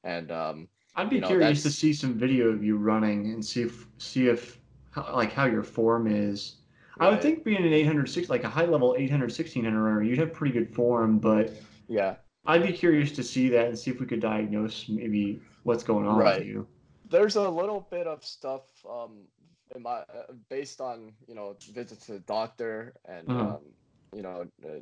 [0.04, 3.44] and um, I'd be you know, curious to see some video of you running and
[3.44, 4.60] see if see if
[4.90, 6.60] how, like how your form is.
[7.00, 10.32] I would think being an 806 like a high level 800 1600 runner, you'd have
[10.32, 11.52] pretty good form, but
[11.88, 15.82] yeah, I'd be curious to see that and see if we could diagnose maybe what's
[15.82, 16.38] going on Right.
[16.40, 16.66] with you.
[17.08, 19.26] there's a little bit of stuff um
[19.74, 23.56] in my uh, based on you know visits to the doctor and Uh-huh.
[23.56, 23.62] um
[24.14, 24.80] you know uh,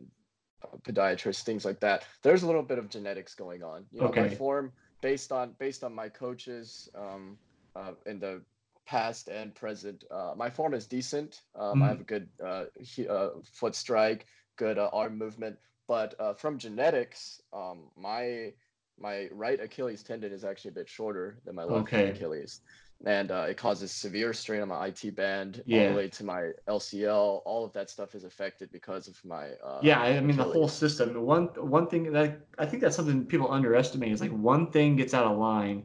[0.83, 4.27] podiatrist things like that there's a little bit of genetics going on you know my
[4.27, 4.35] Okay.
[4.35, 7.39] form based on based on my coaches um
[7.77, 8.43] uh, in the
[8.89, 11.91] past and present uh, my form is decent um, i Mhm.
[11.91, 15.57] have a good uh, he, uh, foot strike good uh, arm movement
[15.89, 18.53] but uh, from genetics, um, my
[18.99, 22.09] my right Achilles tendon is actually a bit shorter than my left Okay.
[22.09, 22.61] Achilles,
[23.07, 26.51] and uh, it causes severe strain on my IT band all the way to my
[26.69, 27.43] LCL.
[27.47, 30.45] All of that stuff is affected because of my uh, Yeah, I I mean the
[30.45, 31.13] whole system.
[31.15, 34.97] The One one thing that I think that's something people underestimate is like one thing
[34.97, 35.85] gets out of line,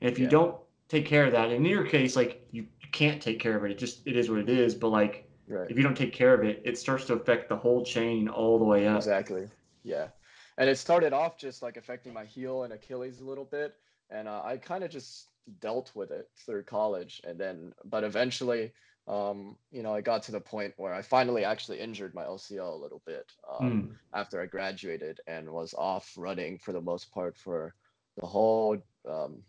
[0.00, 0.28] and if you Yeah.
[0.28, 0.56] don't
[0.94, 3.64] take care of that, and in your case, like you, you can't take care of
[3.64, 3.70] it.
[3.72, 4.74] It just it is what it is.
[4.74, 5.70] But like Right.
[5.70, 8.58] if you don't take care of it, it starts to affect the whole chain all
[8.58, 9.08] the way up.
[9.08, 9.50] Exactly.
[9.82, 10.08] Yeah.
[10.56, 13.74] And it started off just like affecting my heel and Achilles a little bit.
[14.10, 15.30] And uh, I kind of just
[15.60, 17.20] dealt with it through college.
[17.24, 18.72] And then, but eventually,
[19.06, 22.72] um, you know, I got to the point where I finally actually injured my LCL
[22.72, 27.12] a little bit um, Mm, after I graduated and was off running for the most
[27.12, 27.74] part for
[28.16, 28.78] the whole,
[29.08, 29.42] um,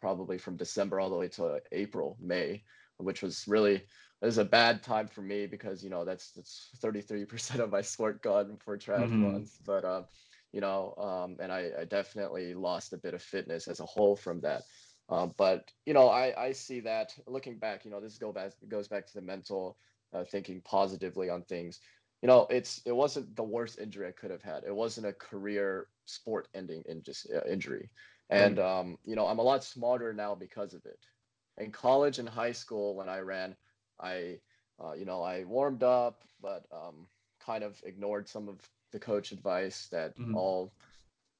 [0.00, 2.62] probably from December all the way to April, May,
[2.98, 3.82] which was really
[4.22, 7.80] it was a bad time for me because you know that's that's 33% of my
[7.80, 9.58] sport gone for triathlons.
[9.64, 10.06] But um
[10.52, 14.16] you know um and I, I definitely lost a bit of fitness as a whole
[14.16, 14.62] from that.
[15.08, 18.52] Um, but you know I I see that looking back you know this go back
[18.68, 19.76] goes back to the mental
[20.12, 21.80] uh, thinking positively on things.
[22.22, 24.64] You know it's it wasn't the worst injury I could have had.
[24.64, 27.88] It wasn't a career sport ending in just uh, injury
[28.30, 31.06] and um you know I'm a lot smarter now because of it
[31.58, 33.56] in college and high school when I ran
[34.02, 34.40] I,
[34.82, 39.30] uh, you know, I warmed up, but um, kind of ignored some of the coach
[39.30, 40.32] advice that Mhm.
[40.32, 40.74] all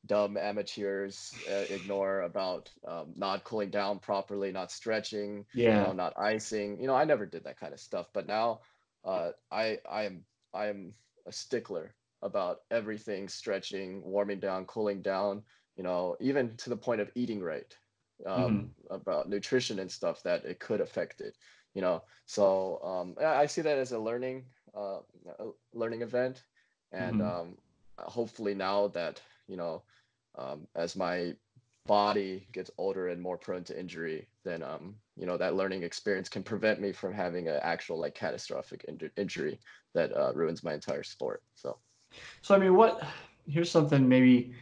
[0.07, 5.83] dumb amateurs uh, ignore about um, not cooling down properly, not stretching, you yeah.
[5.83, 6.81] know, not icing.
[6.81, 8.61] You know, I never did that kind of stuff, but now
[9.05, 10.95] uh, I I am I am
[11.27, 15.45] a stickler about everything stretching, warming down, cooling down.
[15.81, 17.79] You know, even to the point of eating right,
[18.27, 21.39] um, about nutrition and stuff that it could affect it.
[21.75, 25.01] You know, so um, I see that as a learning uh,
[25.75, 26.47] learning event,
[26.93, 27.31] and Mhm.
[27.33, 27.59] um,
[27.99, 29.85] hopefully now that you know
[30.39, 31.43] um, as my
[31.87, 36.29] body gets older and more prone to injury, then um, you know that learning experience
[36.29, 39.61] can prevent me from having an actual like catastrophic inju- injury
[39.95, 41.43] that uh, ruins my entire sport.
[41.55, 41.81] So
[42.43, 43.03] So I mean, what?
[43.47, 44.55] Here's something maybe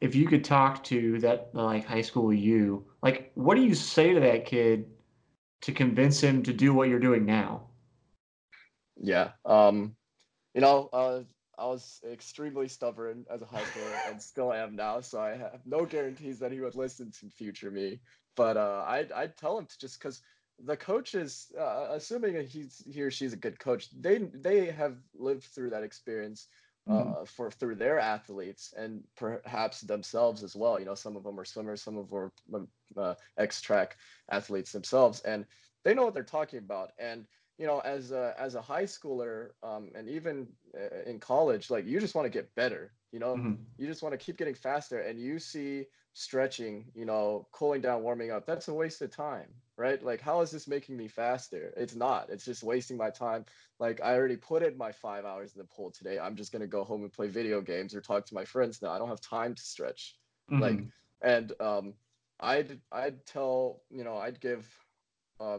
[0.00, 4.12] if you could talk to that like high school you, like what do you say
[4.14, 4.86] to that kid
[5.62, 7.66] to convince him to do what you're doing now?
[9.00, 9.94] yeah, um,
[10.54, 11.20] you know, uh,
[11.58, 15.60] I was extremely stubborn as a high schooler and still am now, so I have
[15.64, 18.00] no guarantees that he would listen to future me.
[18.36, 20.22] But uh, I'd I'd tell him to just because
[20.58, 25.44] the coaches, uh, assuming he's he or she's a good coach, they they have lived
[25.44, 26.48] through that experience.
[26.88, 30.78] Uh, for through their athletes and perhaps themselves as well.
[30.78, 33.96] You know, some of them are swimmers, some of them are uh, ex-track
[34.30, 35.46] athletes themselves, and
[35.84, 36.92] they know what they're talking about.
[36.98, 37.26] And
[37.58, 41.86] you know, as a as a high schooler, um, and even uh, in college, like
[41.86, 42.92] you just want to get better.
[43.12, 43.66] You know, Mhm.
[43.78, 48.02] you just want to keep getting faster, and you see stretching, you know, cooling down,
[48.02, 48.46] warming up.
[48.46, 50.02] That's a waste of time, right?
[50.02, 51.74] Like, how is this making me faster?
[51.76, 52.30] It's not.
[52.30, 53.46] It's just wasting my time.
[53.80, 56.18] Like, I already put in my five hours in the pool today.
[56.18, 58.92] I'm just gonna go home and play video games or talk to my friends now.
[58.92, 60.16] I don't have time to stretch.
[60.58, 60.92] Like, Mhm.
[61.22, 61.94] and um,
[62.40, 64.66] I'd I'd tell you know I'd give
[65.40, 65.58] uh,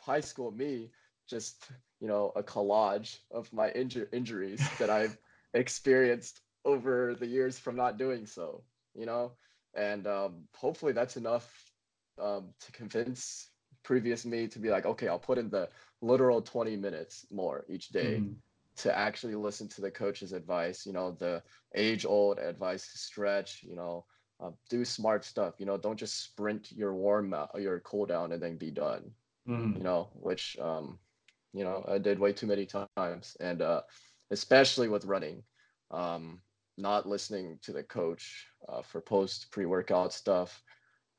[0.00, 0.90] high school me
[1.28, 5.18] just you know a collage of my injur- injuries that I've
[5.54, 8.64] experienced over the years from not doing so.
[8.94, 9.32] You know,
[9.74, 11.72] and um, hopefully that's enough
[12.20, 13.50] um, to convince
[13.82, 15.68] previous me to be like, okay, I'll put in the
[16.00, 18.40] literal 20 minutes more each day Mhm.
[18.76, 20.86] to actually listen to the coach's advice.
[20.86, 21.42] You know, the
[21.74, 23.62] age old advice to stretch.
[23.62, 24.06] You know,
[24.40, 25.54] uh, do smart stuff.
[25.58, 29.12] You know, don't just sprint your warm out, your cool down and then be done.
[29.46, 29.76] Mhm.
[29.76, 30.98] You know, which um,
[31.52, 33.66] you know I did way too many times, and uh,
[34.16, 35.34] especially with running,
[35.90, 36.40] um,
[36.80, 40.64] not listening to the coach uh, for post pre workout stuff.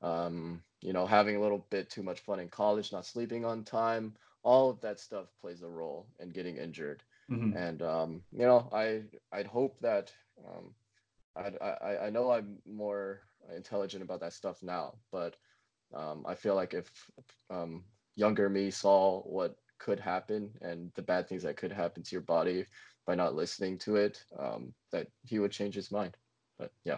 [0.02, 3.64] Um, you know, having a little bit too much fun in college, not sleeping on
[3.64, 4.16] time.
[4.44, 7.04] All of that stuff plays a role in getting injured.
[7.30, 7.54] Mhm.
[7.54, 10.14] And um, you know, I I'd hope that
[10.46, 10.76] um,
[11.36, 13.22] I, I I know I'm more
[13.56, 15.38] intelligent about that stuff now, but
[15.94, 17.10] um, I feel like if
[17.50, 17.86] um,
[18.16, 22.22] younger me saw what could happen and the bad things that could happen to your
[22.22, 22.66] body
[23.08, 26.16] by not listening to it, um, that he would change his mind.
[26.60, 26.98] But yeah,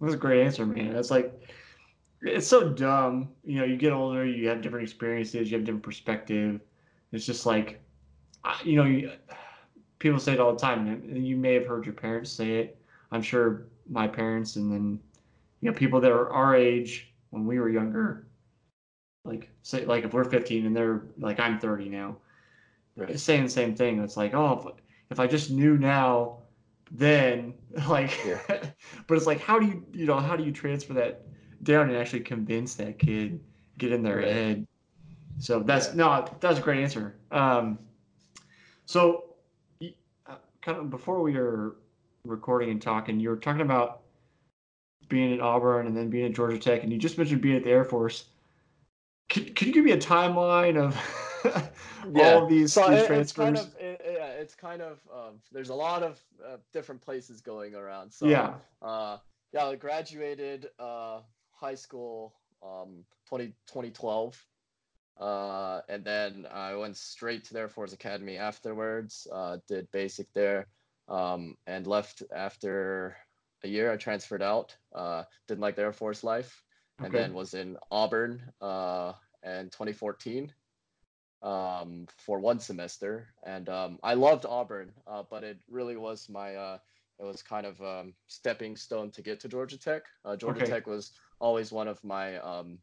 [0.00, 0.94] That's a great answer, man.
[0.94, 1.34] It's like
[2.22, 3.30] it's so dumb.
[3.44, 6.60] You know, you get older, you have different experiences, you have different perspective.
[7.12, 7.80] It's just like,
[8.64, 9.10] you know, you,
[9.98, 12.78] people say it all the time, and you may have heard your parents say it.
[13.10, 15.00] I'm sure my parents, and then
[15.60, 18.26] you know, people that are our age when we were younger,
[19.24, 22.16] like say, like if we're 15 and they're like I'm 30 now,
[22.96, 24.02] right, saying the same thing.
[24.02, 26.40] It's like, oh, if, if I just knew now
[26.90, 27.54] then
[27.88, 28.40] like yeah.
[29.06, 31.22] but it's like how do you you know how do you transfer that
[31.62, 33.40] down and actually convince that kid
[33.78, 34.32] get in their right.
[34.32, 34.66] head
[35.38, 35.94] so that's yeah.
[35.94, 37.78] no that's a great answer um
[38.86, 39.34] so
[40.26, 41.76] uh, kind of before we were
[42.24, 44.02] recording and talking you were talking about
[45.08, 47.64] being at auburn and then being at georgia tech and you just mentioned being at
[47.64, 48.26] the air force
[49.30, 50.94] could, could you give me a timeline of
[52.12, 52.34] yeah.
[52.34, 53.20] all of these, so these it, transfers?
[53.20, 57.00] It's kind of, it, yeah, it's kind of um, there's a lot of uh, different
[57.00, 58.12] places going around.
[58.12, 59.18] So yeah, uh,
[59.52, 61.20] yeah, I graduated uh,
[61.52, 64.46] high school um 20, 2012.
[65.18, 69.28] Uh, and then I went straight to the Air Force Academy afterwards.
[69.30, 70.66] Uh, did basic there,
[71.08, 73.16] um, and left after
[73.62, 73.92] a year.
[73.92, 74.74] I transferred out.
[74.94, 76.62] Uh, didn't like the Air Force life,
[77.00, 77.06] okay.
[77.06, 80.52] and then was in Auburn uh, in 2014
[81.42, 86.54] um, for one semester, and um, I loved Auburn, uh, but it really was my
[86.54, 86.78] uh,
[87.18, 90.02] it was kind of um, stepping stone to get to Georgia Tech.
[90.24, 90.70] Uh, Georgia okay.
[90.70, 92.78] Tech was always one of my um,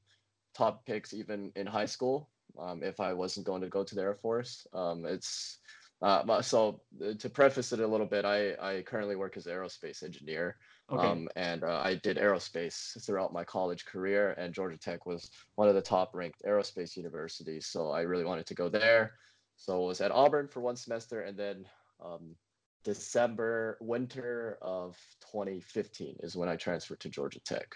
[0.54, 2.30] top picks, even in high school.
[2.60, 5.60] Um, if I wasn't going to go to the Air Force, um, it's
[6.02, 9.54] uh, so uh, to preface it a little bit, I, I currently work as an
[9.54, 10.58] aerospace engineer.
[10.92, 11.06] Okay.
[11.06, 15.68] Um, and uh, I did aerospace throughout my college career, and Georgia Tech was one
[15.68, 17.68] of the top ranked aerospace universities.
[17.68, 19.14] So I really wanted to go there.
[19.56, 21.66] So I was at Auburn for one semester, and then
[22.00, 22.36] um,
[22.84, 24.96] December, winter of
[25.32, 27.76] 2015 is when I transferred to Georgia Tech.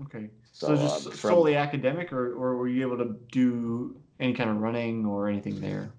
[0.00, 0.30] Okay.
[0.52, 4.32] So, so just um, from, solely academic, or, or were you able to do any
[4.32, 5.92] kind of running or anything there?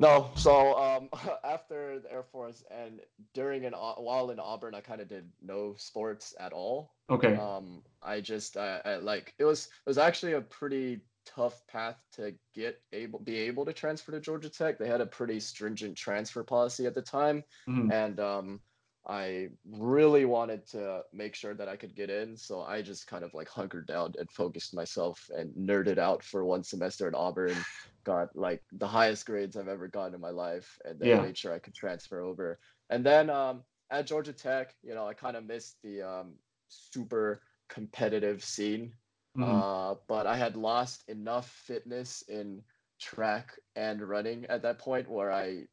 [0.00, 1.08] No, so um,
[1.44, 3.00] after the Air Force and
[3.32, 6.94] during and while in Auburn, I kind of did no sports at all.
[7.10, 7.36] Okay.
[7.36, 11.96] Um, I just I, I, like it was it was actually a pretty tough path
[12.12, 14.78] to get able be able to transfer to Georgia Tech.
[14.78, 17.90] They had a pretty stringent transfer policy at the time, mm-hmm.
[17.92, 18.60] and um,
[19.06, 22.36] I really wanted to make sure that I could get in.
[22.36, 26.44] So I just kind of like hunkered down and focused myself and nerded out for
[26.44, 27.56] one semester at Auburn.
[28.04, 31.20] Got like the highest grades I've ever gotten in my life, and then yeah.
[31.20, 32.58] made sure I could transfer over.
[32.88, 36.32] And then um, at Georgia Tech, you know, I kind of missed the um,
[36.68, 38.92] super competitive scene.
[39.36, 39.50] Mm-hmm.
[39.50, 42.62] Uh, but I had lost enough fitness in
[43.00, 45.64] track and running at that point where I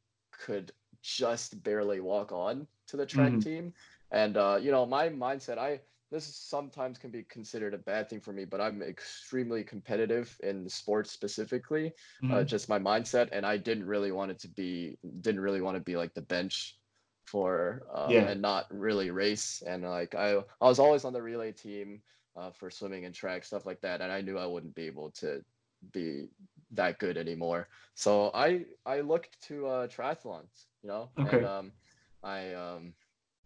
[0.46, 0.72] could
[1.02, 3.40] just barely walk on to the track mm-hmm.
[3.40, 3.74] team.
[4.12, 5.80] And uh, you know, my mindset, I
[6.12, 10.68] this sometimes can be considered a bad thing for me, but I'm extremely competitive in
[10.68, 11.88] sports specifically.
[11.88, 12.34] Uh, mm-hmm.
[12.34, 15.78] Uh, just my mindset, and I didn't really want it to be, didn't really want
[15.78, 16.78] to be like the bench
[17.26, 18.28] for uh, yeah.
[18.28, 19.64] and not really race.
[19.66, 22.02] And like I, I was always on the relay team
[22.36, 25.12] uh, for swimming and track stuff like that, and I knew I wouldn't be able
[25.12, 25.42] to
[25.94, 26.28] be
[26.72, 27.70] that good anymore.
[27.96, 31.38] So I I looked to uh, triathlons, you know, okay.
[31.38, 31.72] and um,
[32.24, 32.94] I um,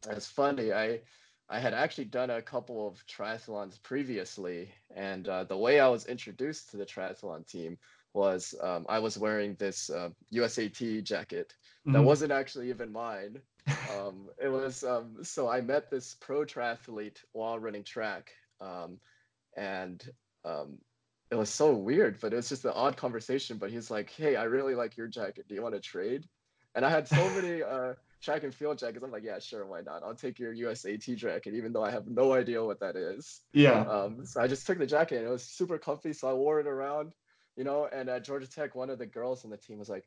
[0.10, 0.74] it's funny.
[0.74, 1.02] I
[1.50, 6.06] I had actually done a couple of triathlons previously, and uh, the way I was
[6.08, 7.78] introduced to the triathlon team
[8.14, 11.54] was um, I was wearing this uh, USAT jacket
[11.86, 12.04] that mm-hmm.
[12.04, 13.42] wasn't actually even mine.
[13.98, 19.00] Um, it was um, so I met this pro triathlete while running track, um,
[19.58, 20.08] and
[20.44, 20.78] um,
[21.32, 23.58] it was so weird, but it was just an odd conversation.
[23.58, 25.48] But he's like, "Hey, I really like your jacket.
[25.48, 26.28] Do you want to trade?"
[26.76, 27.94] And I had so many uh,
[28.26, 29.04] track and field jackets.
[29.04, 30.04] I'm like, yeah, sure, why not?
[30.04, 33.42] I'll take your USAT jacket, even though I have no idea what that is.
[33.54, 33.82] Yeah.
[33.82, 36.12] Um, so I just took the jacket and it was super comfy.
[36.12, 37.14] So I wore it around,
[37.56, 40.06] you know, and at Georgia Tech, one of the girls on the team was like,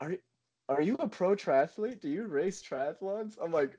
[0.00, 0.18] are you,
[0.68, 2.00] are you a pro triathlete?
[2.00, 3.36] Do you race triathlons?
[3.42, 3.78] I'm like,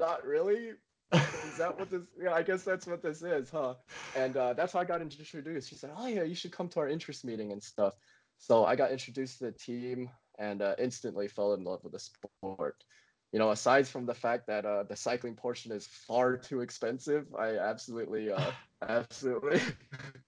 [0.00, 0.72] not really.
[1.12, 2.02] is that what this?
[2.20, 3.74] Yeah, I guess that's what this is, huh?
[4.16, 5.68] And uh, that's how I got introduced.
[5.68, 7.92] She said, "Oh yeah, you should come to our interest meeting and stuff."
[8.38, 12.00] So I got introduced to the team and uh, instantly fell in love with the
[12.00, 12.82] sport
[13.34, 17.26] you know, aside from the fact that uh, the cycling portion is far too expensive,
[17.36, 18.52] I absolutely, uh,
[18.88, 19.60] absolutely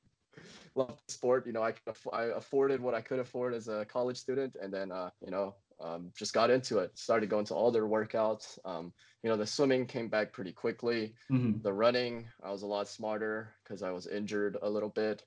[0.74, 1.46] love the sport.
[1.46, 1.72] You know, I,
[2.12, 5.54] I afforded what I could afford as a college student, and then, uh, you know,
[5.80, 6.98] um, just got into it.
[6.98, 8.58] Started going to all their workouts.
[8.64, 8.92] Um,
[9.22, 11.14] you know, the swimming came back pretty quickly.
[11.30, 11.62] Mm-hmm.
[11.62, 15.22] The running, I was a lot smarter because I was injured a little bit.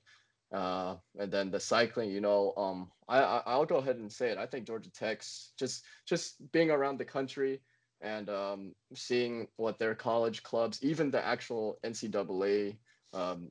[0.52, 4.30] Uh, and then the cycling, you know, um, I, I will go ahead and say
[4.30, 4.38] it.
[4.38, 7.60] I think Georgia Tech's just just being around the country,
[8.00, 12.76] and um, seeing what their college clubs, even the actual NCAA
[13.12, 13.50] um,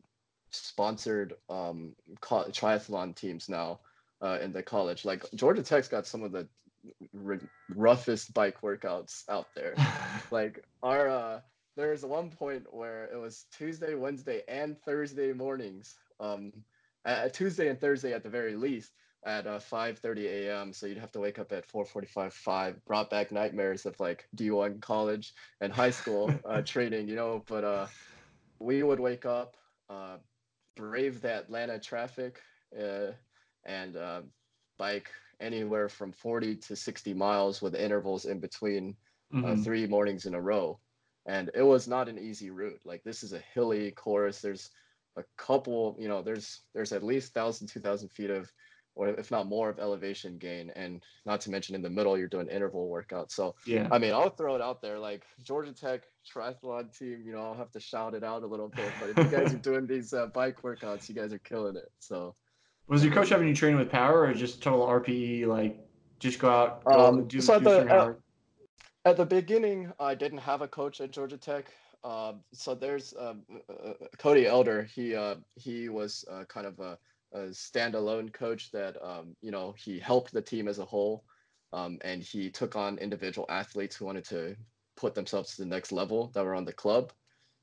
[0.52, 3.80] sponsored um, triathlon teams now
[4.22, 5.06] uh, in the college.
[5.06, 6.48] Like Georgia Tech's got some of the
[7.26, 7.40] r-
[7.76, 9.76] roughest bike workouts out there.
[10.32, 11.40] like our uh,
[11.76, 15.96] there was one point where it was Tuesday, Wednesday, and Thursday mornings.
[16.20, 16.52] Um,
[17.06, 18.92] uh, Tuesday and Thursday at the very least
[19.26, 20.74] at uh, 5:30 a.m.
[20.74, 22.34] So you'd have to wake up at 4:45.
[22.34, 27.40] 5 brought back nightmares of like D1 college and high school uh, training, you know.
[27.48, 27.88] But uh,
[28.60, 29.58] we would wake up,
[29.90, 30.20] uh,
[30.76, 32.42] brave the Atlanta traffic,
[32.78, 33.14] uh,
[33.66, 34.24] and uh,
[34.78, 38.98] bike anywhere from 40 to 60 miles with intervals in between
[39.44, 39.56] uh, Mhm.
[39.56, 40.82] three mornings in a row.
[41.26, 42.82] And it was not an easy route.
[42.86, 44.42] Like this is a hilly course.
[44.42, 44.70] There's
[45.18, 48.52] a couple, you know, there's there's at least thousand, two thousand feet of,
[48.96, 50.72] or if not more, of elevation gain.
[50.76, 53.32] And not to mention in the middle, you're doing interval workouts.
[53.32, 53.88] So Yeah.
[53.92, 55.00] I mean, I'll throw it out there.
[55.00, 58.70] Like Georgia Tech triathlon team, you know, I'll have to shout it out a little
[58.70, 58.92] bit.
[59.00, 61.92] But if you guys are doing these uh, bike workouts, you guys are killing it.
[62.00, 62.36] So
[62.88, 65.48] Was your coach having you train with power or just total RPE?
[65.48, 65.80] Like,
[66.20, 68.14] just go out, go Um, do, so do the, uh,
[69.06, 71.72] at the beginning, I didn't have a coach at Georgia Tech.
[72.04, 74.84] Um, so there's um, uh, Cody Elder.
[74.84, 76.98] He uh, he was uh, kind of a,
[77.34, 81.26] a standalone coach that um, you know he helped the team as a whole,
[81.74, 84.56] um, and he took on individual athletes who wanted to
[84.96, 87.14] put themselves to the next level that were on the club.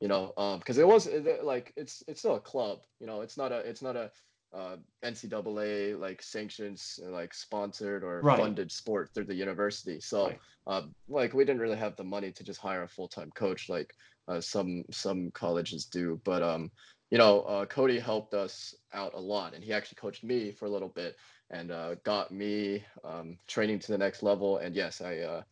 [0.01, 2.81] You know, because it was it- like it's it's still a club.
[3.01, 4.11] You know, it's not a it's not a
[4.53, 8.37] uh, NCAA like sanctions like sponsored or Right.
[8.37, 10.01] funded sport through the university.
[10.01, 10.41] So Right.
[10.67, 13.93] um, like we didn't really have the money to just hire a full-time coach like
[14.29, 16.71] uh, some some colleges do but um
[17.11, 20.67] you know uh, cody helped us out a lot and he actually coached me for
[20.67, 21.17] a little bit
[21.51, 25.43] and uh, got me um, training to the next level and yes i uh,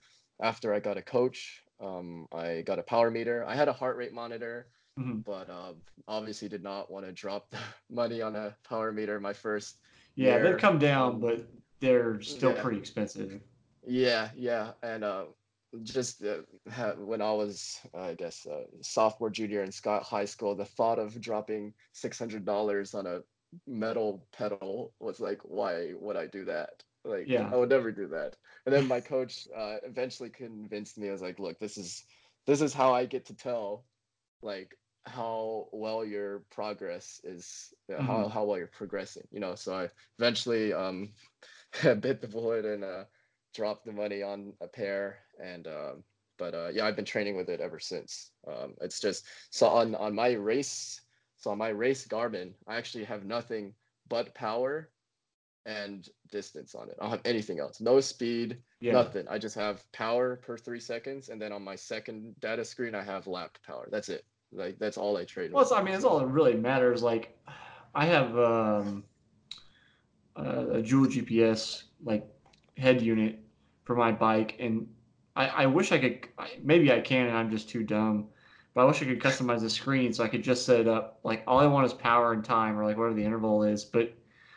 [0.43, 3.97] after i got a coach um, i got a power meter i had a heart
[3.97, 5.25] rate monitor Mhm.
[5.25, 5.73] but uh,
[6.09, 7.59] obviously did not want to drop the
[7.91, 9.79] money on a power meter my first
[10.17, 10.39] Yeah, year.
[10.39, 11.47] they've come down, um, but
[11.81, 12.55] they're still yeah.
[12.55, 13.41] pretty expensive.
[13.87, 15.25] Yeah, yeah, and uh,
[15.83, 16.43] just uh,
[16.97, 20.99] when I was, uh, I guess, uh, sophomore, junior in Scott High School, the thought
[20.99, 23.23] of dropping six hundred dollars on a
[23.67, 26.85] metal pedal was like, why would I do that?
[27.05, 27.53] Like, Yeah.
[27.53, 28.37] I would never do that.
[28.67, 31.09] And then my coach uh, eventually convinced me.
[31.09, 32.05] I was like, look, this is
[32.47, 33.87] this is how I get to tell,
[34.43, 38.29] like, how well your progress is, uh, how Mhm.
[38.29, 39.27] how well you're progressing.
[39.31, 41.15] You know, so I eventually um
[41.83, 43.05] bit the bullet and uh
[43.55, 46.03] dropped the money on a pair and um
[46.39, 49.95] but uh yeah i've been training with it ever since um it's just so on
[49.95, 51.01] on my race
[51.37, 53.73] so on my race garmin i actually have nothing
[54.09, 54.91] but power
[55.67, 58.93] and distance on it i don't have anything else no speed Yeah.
[58.93, 62.95] nothing i just have power per three seconds and then on my second data screen
[62.95, 65.73] i have lap power that's it like that's all i trade Well.
[65.75, 67.03] I mean, it's all that really matters.
[67.03, 67.37] Like,
[67.95, 69.03] I have um,
[70.37, 72.25] a, a dual GPS like
[72.77, 73.41] head unit
[73.85, 74.87] for my bike, and
[75.37, 76.29] I, I wish I could.
[76.63, 78.29] Maybe I can, and I'm just too dumb.
[78.75, 81.21] But I wish I could customize the screen so I could just set it up.
[81.23, 83.85] Like, all I want is power and time, or like whatever the interval is.
[83.85, 84.13] But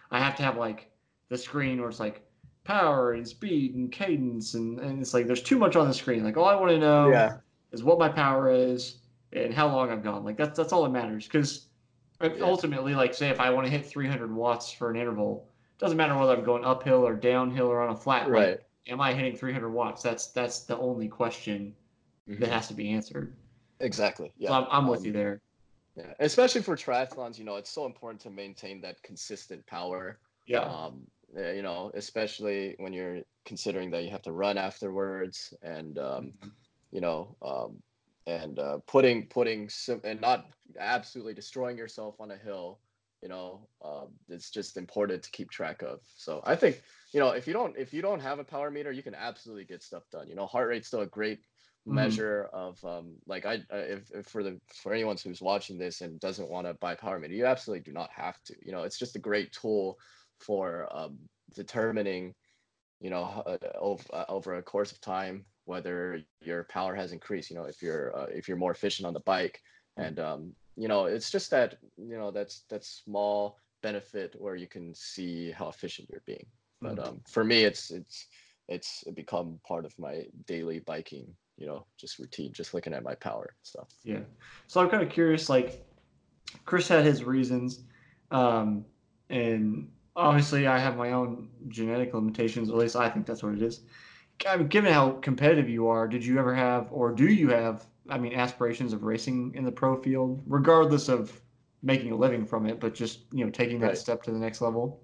[0.09, 0.89] I have to have like
[1.29, 2.25] the screen where it's like
[2.63, 6.23] power and speed and cadence, and, and it's like there's too much on the screen.
[6.23, 7.37] Like, all I want to know yeah
[7.71, 8.99] is what my power is
[9.33, 10.23] and how long I've gone.
[10.23, 11.25] Like that's that's all that matters.
[11.25, 11.67] Because
[12.21, 15.97] ultimately, like say if I want to hit 300 watts for an interval, it doesn't
[15.97, 18.23] matter whether I'm going uphill or downhill or on a flat.
[18.23, 20.01] like, right am I hitting 300 watts?
[20.03, 21.75] That's that's the only question
[22.39, 22.51] that Mhm.
[22.51, 23.35] has to be answered.
[23.79, 25.41] exactly yeah So I'm, I'm with Um, you there.
[25.95, 30.19] Yeah, especially for triathlons, you know, it's so important to maintain that consistent power.
[30.47, 30.59] Yeah.
[30.61, 36.33] Um, you know, especially when you're considering that you have to run afterwards, and um,
[36.91, 37.81] you know, um,
[38.27, 40.47] and uh, putting putting some and not
[40.79, 42.79] absolutely destroying yourself on a hill.
[43.21, 46.01] You know, um, it's just important to keep track of.
[46.05, 48.91] So I think you know if you don't if you don't have a power meter,
[48.91, 50.27] you can absolutely get stuff done.
[50.29, 51.41] You know, heart rate's still a great
[51.89, 52.19] Mhm.
[52.19, 56.19] measure of um like I if, if for the for anyone who's watching this and
[56.19, 58.55] doesn't want to buy power meter, you absolutely do not have to.
[58.61, 59.97] You know, it's just a great tool
[60.39, 62.35] for um, determining,
[62.99, 67.49] you know, uh, over, uh, over a course of time whether your power has increased.
[67.49, 69.61] You know, if you're uh, if you're more efficient on the bike,
[69.97, 74.67] and um, you know, it's just that you know that's that small benefit where you
[74.67, 76.45] can see how efficient you're being.
[76.81, 77.07] But Mhm.
[77.07, 78.27] um, for me, it's it's
[78.67, 81.35] it's become part of my daily biking.
[81.57, 83.89] You know, just routine, just looking at my power stuff.
[84.03, 84.21] Yeah.
[84.67, 85.49] So I'm kind of curious.
[85.49, 85.83] Like,
[86.65, 87.83] Chris had his reasons,
[88.29, 88.85] um,
[89.31, 92.69] and obviously I have my own genetic limitations.
[92.69, 93.81] At least I think that's what it is.
[94.45, 97.85] I mean, given how competitive you are, did you ever have, or do you have,
[98.09, 101.41] I mean, aspirations of racing in the pro field, regardless of
[101.83, 103.99] making a living from it, but just you know taking that Right.
[103.99, 105.01] step to the next level?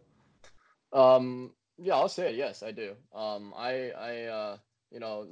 [0.91, 2.35] Um, yeah, I'll say it.
[2.35, 2.95] Yes, I do.
[3.13, 4.57] Um, I, I, uh,
[4.91, 5.27] you know,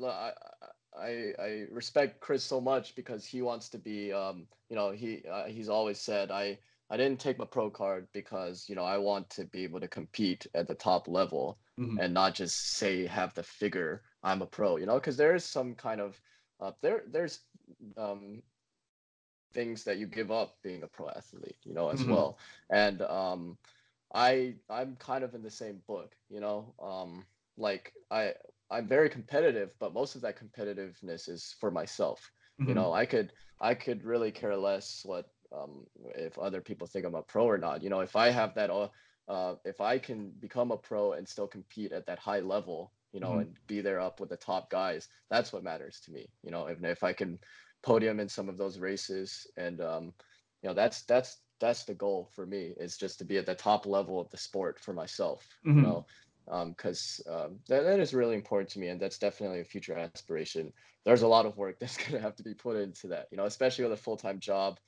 [0.97, 5.23] I, I respect Chris so much because he wants to be, um, you know, he,
[5.29, 6.57] uh, he's always said, I,
[6.89, 9.87] I didn't take my pro card because you know I want to be able to
[9.87, 11.97] compete at the top level Mhm.
[11.97, 14.77] and not just say have the figure I'm a pro.
[14.77, 16.21] You know, because there is some kind of
[16.59, 17.47] uh, there there's
[17.97, 18.43] um,
[19.53, 21.57] things that you give up being a pro athlete.
[21.63, 22.07] You know, as Mhm.
[22.07, 22.39] well.
[22.69, 23.57] And um,
[24.13, 26.15] I I'm kind of in the same book.
[26.29, 27.27] You know, um,
[27.57, 28.35] like I
[28.69, 32.31] I'm very competitive, but most of that competitiveness is for myself.
[32.65, 32.75] You Mhm.
[32.75, 37.15] know, I could I could really care less what um, if other people think I'm
[37.15, 37.83] a pro or not.
[37.83, 38.89] You know, if I have that, uh,
[39.27, 43.19] uh, if I can become a pro and still compete at that high level, you
[43.19, 43.39] know, Mhm.
[43.39, 46.27] and be there up with the top guys, that's what matters to me.
[46.43, 47.39] You know, if if I can
[47.83, 50.13] podium in some of those races, and um,
[50.61, 53.55] you know, that's that's that's the goal for me is just to be at the
[53.55, 55.47] top level of the sport for myself.
[55.63, 56.03] Mhm.
[56.05, 56.05] You
[56.47, 59.95] know, because um, that, that is really important to me, and that's definitely a future
[59.95, 60.73] aspiration.
[61.05, 63.37] There's a lot of work that's going to have to be put into that, you
[63.37, 64.79] know, especially with a full time job.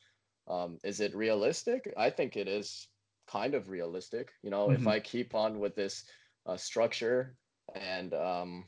[0.48, 1.92] Um, is it realistic?
[1.98, 2.90] I think it is
[3.28, 4.34] kind of realistic.
[4.44, 4.88] You know, if Mhm.
[4.88, 6.10] I keep on with this
[6.46, 7.38] uh, structure
[7.74, 8.66] and um,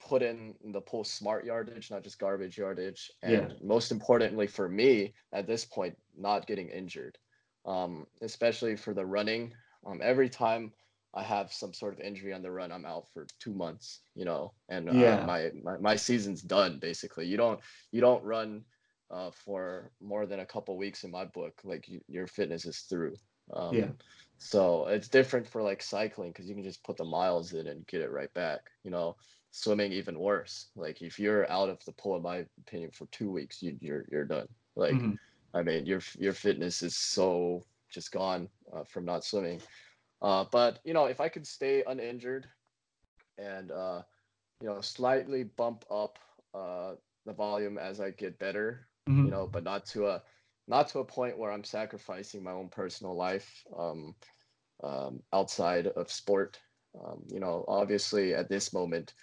[0.00, 3.48] put in the pull smart yardage, not just garbage yardage, Yeah.
[3.48, 7.18] and most importantly for me at this point, not getting injured,
[7.64, 9.54] um, especially for the running.
[9.86, 10.72] Um, every time
[11.14, 14.02] I have some sort of injury on the run, I'm out for two months.
[14.14, 15.22] You know, and uh, Yeah.
[15.22, 17.26] my, my my season's done basically.
[17.26, 18.64] You don't you don't run
[19.10, 21.60] uh, for more than a couple weeks in my book.
[21.64, 23.14] Like you, your fitness is through.
[23.52, 23.96] Um, Yeah.
[24.38, 27.86] So it's different for like cycling because you can just put the miles in and
[27.86, 28.60] get it right back.
[28.84, 29.16] You know,
[29.50, 30.70] swimming even worse.
[30.76, 34.04] Like if you're out of the pool, in my opinion, for two weeks, you, you're
[34.10, 34.48] you're done.
[34.76, 35.16] Like Mhm.
[35.54, 39.62] I mean, your your fitness is so just gone uh, from not swimming.
[40.22, 42.48] Uh, but you know, if I could stay uninjured
[43.38, 44.02] and uh,
[44.60, 46.18] you know slightly bump up
[46.54, 49.26] uh, the volume as I get better, Mhm.
[49.26, 50.24] you know, but not to a
[50.66, 54.16] not to a point where I'm sacrificing my own personal life um,
[54.82, 56.60] um, outside of sport.
[56.98, 59.14] Um, you know, obviously at this moment,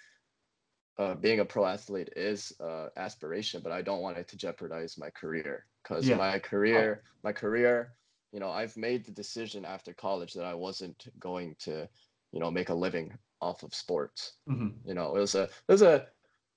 [0.98, 4.96] uh, being a pro athlete is uh, aspiration, but I don't want it to jeopardize
[4.96, 6.12] my career because Yeah.
[6.12, 7.96] my career, my career,
[8.32, 11.88] you know, I've made the decision after college that I wasn't going to,
[12.32, 14.38] you know, make a living off of sports.
[14.46, 14.84] Mhm.
[14.84, 16.08] You know, it was a, it was a,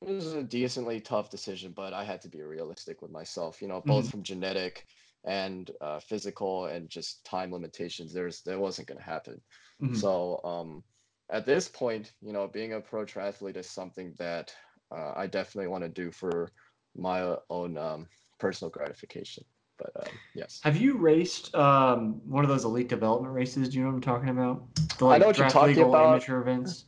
[0.02, 3.62] it was a decently tough decision, but I had to be realistic with myself.
[3.62, 4.12] You know, both Mhm.
[4.12, 4.86] from genetic
[5.26, 8.14] and uh, physical and just time limitations.
[8.14, 9.42] There's, that wasn't going to happen.
[9.82, 9.96] Mhm.
[9.96, 10.84] So um,
[11.30, 14.54] at this point, you know, being a pro triathlete is something that
[14.96, 16.50] uh, I definitely want to do for
[16.96, 18.08] my own um,
[18.40, 19.44] personal gratification.
[19.78, 23.70] But um, yes, Have you raced um, one of those elite development races?
[23.70, 24.64] Do you know what I'm talking about?
[24.98, 26.06] The I like know what you're talking about.
[26.06, 26.86] amateur events.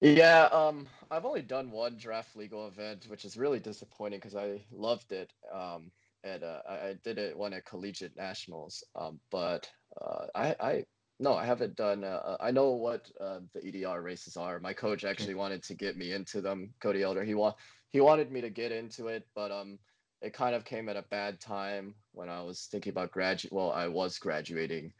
[0.00, 4.64] yeah, um, I've only done one draft legal event, which is really disappointing because I
[4.70, 5.32] loved it.
[5.52, 5.90] Um,
[6.24, 8.84] and uh, I, I did it one at collegiate nationals.
[8.94, 10.84] Um, but uh, I, I
[11.20, 12.04] no, I haven't done.
[12.04, 14.60] Uh, I know what uh, the EDR races are.
[14.60, 16.74] My coach actually wanted to get me into them.
[16.80, 17.56] Cody Elder, he want
[17.90, 19.78] he wanted me to get into it, but um,
[20.20, 23.52] it kind of came at a bad time when I was thinking about graduate.
[23.52, 24.92] Well, I was graduating,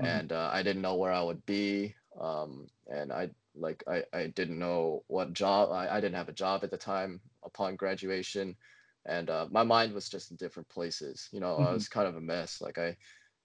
[0.00, 0.06] Mhm.
[0.06, 1.94] and uh, I didn't know where I would be.
[2.20, 6.32] Um, and I like I, I didn't know what job I, I didn't have a
[6.32, 8.56] job at the time upon graduation.
[9.06, 11.72] And uh, my mind was just in different places you know i Mhm.
[11.72, 12.60] was kind of a mess.
[12.60, 12.96] Like i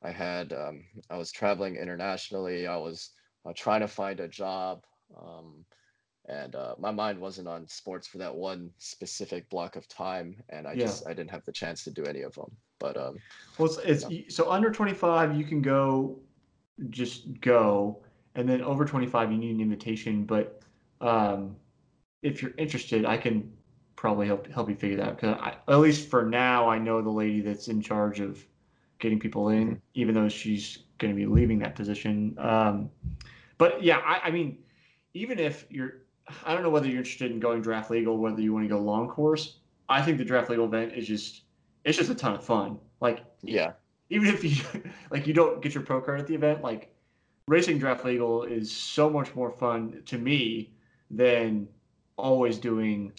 [0.04, 2.68] i had um, i was traveling internationally.
[2.68, 3.12] I was
[3.46, 4.86] uh, trying to find a job.
[5.18, 5.66] Um,
[6.28, 10.42] and uh, my mind wasn't on sports for that one specific block of time.
[10.50, 10.78] And i Yeah.
[10.78, 13.24] just i didn't have the chance to do any of them but um
[13.58, 16.20] Well, it's, it's so under 25 you can go,
[16.90, 18.04] just go,
[18.36, 20.26] and then over 25 you need an invitation.
[20.26, 20.62] But
[21.00, 21.56] um,
[22.22, 23.52] if you're interested, I can
[23.96, 25.16] probably help help you figure that out.
[25.20, 28.44] Because at least for now, I know the lady that's in charge of
[29.00, 29.82] getting people in, Mhm.
[29.96, 32.36] even though she's going to be leaving that position.
[32.38, 32.90] Um,
[33.58, 34.60] but yeah, I, I mean,
[35.14, 36.04] even if you're,
[36.46, 38.80] I don't know whether you're interested in going draft legal, whether you want to go
[38.80, 39.58] long course.
[39.90, 41.42] I think the draft legal event is just,
[41.84, 42.80] it's just a ton of fun.
[43.02, 43.74] Like yeah
[44.12, 44.64] even if you
[45.10, 46.94] like you don't get your pro card at the event, like
[47.48, 50.74] racing draft legal is so much more fun to me
[51.10, 51.68] than
[52.18, 53.12] always doing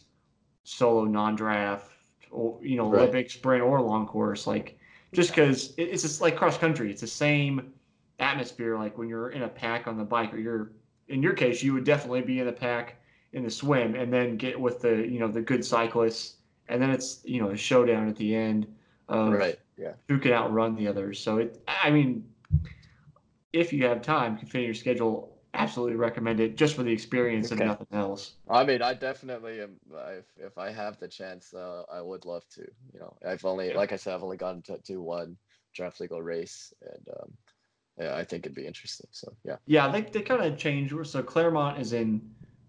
[0.64, 1.90] solo non-draft
[2.30, 3.02] or you know Right.
[3.02, 4.46] Olympic sprint or long course.
[4.46, 4.78] Like
[5.12, 7.72] just because it's just like cross country, it's the same
[8.18, 8.78] atmosphere.
[8.78, 10.72] Like when you're in a pack on the bike, or you're
[11.08, 12.96] in your case, you would definitely be in a pack
[13.32, 16.36] in the swim, and then get with the you know the good cyclists,
[16.68, 18.66] and then it's you know a showdown at the end
[19.08, 21.18] of right yeah who can outrun the others.
[21.20, 22.24] So it, I mean,
[23.52, 25.36] if you have time, can fit in your schedule.
[25.54, 27.60] Absolutely recommend it, just for the experience Okay.
[27.60, 28.36] and nothing else.
[28.48, 29.76] I mean, I definitely am.
[30.18, 32.62] If if I have the chance, uh, I would love to.
[32.94, 33.76] You know, I've only, Yeah.
[33.76, 35.36] like I said, I've only gotten to do one
[35.74, 37.32] draft legal race, and um,
[37.98, 39.08] yeah, I think it'd be interesting.
[39.10, 39.56] So yeah.
[39.66, 40.94] Yeah, they they kind of changed.
[41.06, 42.22] So Clermont is in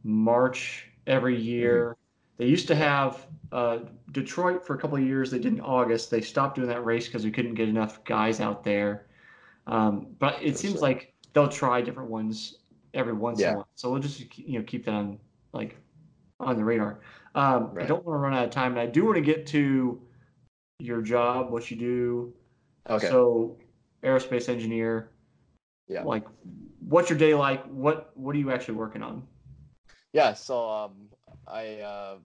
[0.03, 1.91] March every year.
[1.91, 1.99] Mm-hmm.
[2.39, 3.79] They used to have uh,
[4.11, 5.31] Detroit for a couple of years.
[5.31, 6.11] They did in August.
[6.11, 9.05] They stopped doing that race because we couldn't get enough guys out there.
[9.67, 12.57] Um, but it seems like they'll try different ones
[12.93, 13.49] every once yeah.
[13.49, 13.67] in a while.
[13.75, 15.19] So we'll just you know keep that on
[15.53, 15.77] like
[16.39, 16.99] on the radar.
[17.35, 17.85] Um, right.
[17.85, 20.01] I don't want to run out of time, and I do want to get to
[20.79, 22.33] your job, what you do.
[22.89, 23.07] Okay.
[23.07, 23.57] So
[24.03, 25.09] aerospace engineer.
[25.87, 26.03] Yeah.
[26.03, 26.25] Like,
[26.79, 27.63] what's your day like?
[27.65, 29.23] What What are you actually working on?
[30.11, 30.33] Yeah.
[30.33, 31.09] So um,
[31.47, 32.15] I uh,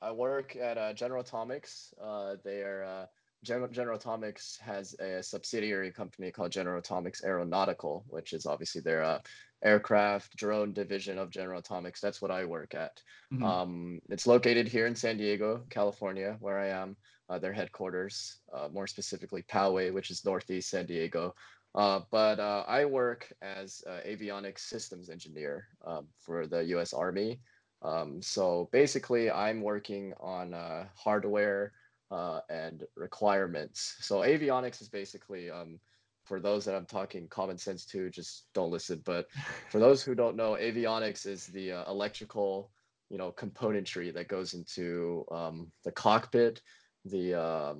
[0.00, 1.92] I work at uh, General Atomics.
[2.00, 3.06] Uh, they are uh,
[3.44, 9.04] General, General Atomics has a subsidiary company called General Atomics Aeronautical, which is obviously their
[9.04, 9.18] uh,
[9.62, 12.00] aircraft drone division of General Atomics.
[12.00, 13.00] That's what I work at.
[13.32, 13.44] Mm-hmm.
[13.44, 16.96] Um, it's located here in San Diego, California, where I am.
[17.30, 21.34] Uh, their headquarters, uh, more specifically Poway, which is northeast San Diego.
[21.74, 26.92] Uh, but uh, I work as avionics systems engineer um, for the U.S.
[26.92, 27.40] Army.
[27.80, 31.72] Um, so basically, I'm working on uh, hardware
[32.14, 33.96] uh, and requirements.
[34.00, 35.80] So avionics is basically um,
[36.24, 39.02] for those that I'm talking common sense to, just don't listen.
[39.04, 39.26] But
[39.70, 42.70] for those who don't know, avionics is the uh, electrical,
[43.10, 45.56] you know, componentry that goes into um,
[45.86, 46.62] the cockpit,
[47.04, 47.76] the um,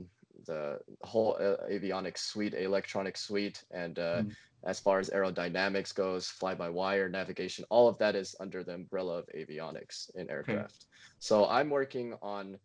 [0.47, 4.33] the whole uh, avionics suite, electronic suite, and uh, mm.
[4.65, 9.27] as far as aerodynamics goes, fly-by-wire navigation, all of that is under the umbrella of
[9.35, 10.79] avionics in aircraft.
[10.81, 11.19] Okay.
[11.19, 12.59] So I'm working on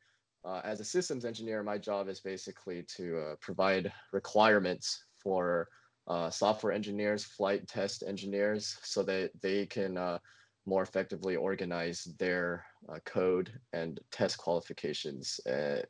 [0.45, 5.67] uh, as a systems engineer, my job is basically to uh, provide requirements for
[6.07, 10.17] uh, software engineers, flight test engineers, so that they can uh,
[10.65, 15.81] more effectively organize their uh, code and test qualifications uh,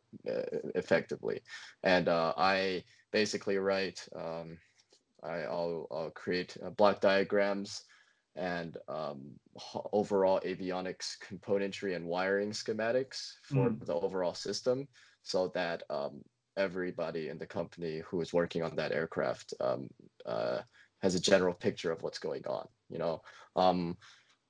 [0.75, 1.39] effectively.
[1.83, 4.57] And I basically write, um,
[5.23, 7.83] I, will create block diagrams
[8.39, 9.19] and um,
[9.91, 13.85] overall avionics componentry and wiring schematics for mm.
[13.85, 14.87] the overall system
[15.21, 16.21] so that um,
[16.57, 19.87] everybody in the company who is working on that aircraft um,
[20.25, 20.59] uh,
[21.01, 23.21] has a general picture of what's going on you know
[23.57, 23.97] um,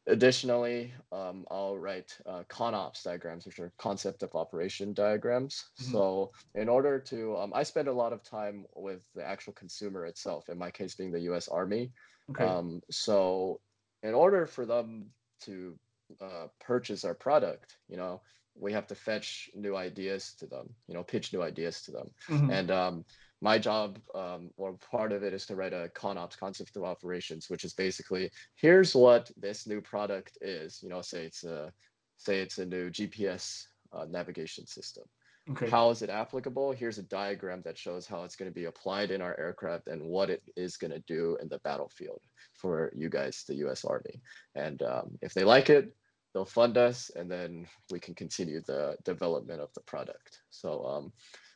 [0.08, 5.92] additionally um, i'll write uh, conops diagrams which are concept of operation diagrams mm-hmm.
[5.92, 10.06] so in order to um, i spend a lot of time with the actual consumer
[10.06, 11.92] itself in my case being the us army
[12.32, 12.44] okay.
[12.46, 13.60] Um, so
[14.04, 15.08] in order for them
[15.42, 15.78] to
[16.22, 18.22] uh, purchase our product, you know,
[18.56, 22.10] we have to fetch new ideas to them, you know, pitch new ideas to them.
[22.30, 22.50] Mm-hmm.
[22.52, 23.06] And um,
[23.42, 27.50] my job, um, or part of it, is to write a ConOps concept of operations,
[27.50, 30.82] which is basically here's what this new product is.
[30.84, 31.72] You know, say it's a
[32.18, 35.06] say it's a new GPS uh, navigation system.
[35.52, 35.70] Okay.
[35.70, 36.72] How is it applicable?
[36.74, 40.04] Here's a diagram that shows how it's going to be applied in our aircraft and
[40.04, 42.22] what it is going to do in the battlefield
[42.54, 43.84] for you guys, the U.S.
[43.84, 44.22] Army.
[44.54, 45.96] And um, if they like it,
[46.34, 50.42] they'll fund us, and then we can continue the development of the product.
[50.52, 51.14] So um,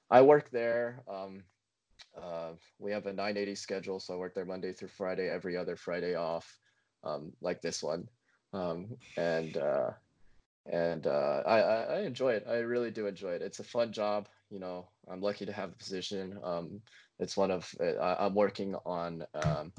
[0.10, 1.04] I work there.
[1.08, 1.44] Um,
[2.20, 5.76] uh, we have a 980 schedule, so I work there Monday through Friday, every other
[5.76, 6.58] Friday off,
[7.04, 8.08] um, like this one.
[8.54, 9.92] Um, and uh,
[10.72, 12.46] and uh, I, I enjoy it.
[12.50, 13.42] I really do enjoy it.
[13.42, 14.28] It's a fun job.
[14.50, 16.40] You know, I'm lucky to have the position.
[16.44, 16.82] Um,
[17.20, 19.72] it's one of I, am working on um,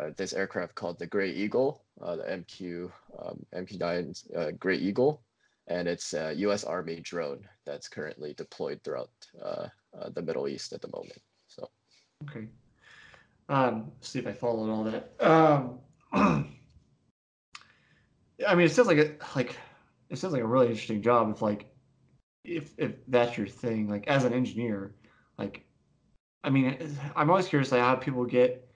[0.00, 5.22] uh, this aircraft called the Gray Eagle, uh, the MQ um, MQ9 uh, Gray Eagle,
[5.68, 6.64] and it's a U.S.
[6.64, 9.10] Army drone that's currently deployed throughout
[9.42, 11.20] uh, uh, the Middle East at the moment.
[11.48, 11.70] So,
[12.28, 12.46] okay.
[13.48, 15.12] Um, see if I followed all that.
[15.20, 15.78] Um,
[18.46, 19.56] I mean, it sounds like it like
[20.10, 21.30] it sounds like a really interesting job.
[21.30, 21.66] If like
[22.44, 24.94] if if that's your thing, like as an engineer,
[25.38, 25.64] like
[26.44, 28.66] I mean, I'm always curious like how people get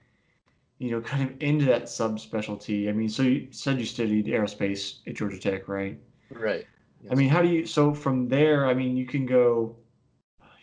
[0.81, 2.89] you know, kind of into that subspecialty.
[2.89, 5.99] I mean, so you said you studied aerospace at Georgia Tech, right?
[6.31, 6.65] Right.
[7.03, 7.11] Yes.
[7.11, 7.67] I mean, how do you?
[7.67, 9.75] So from there, I mean, you can go,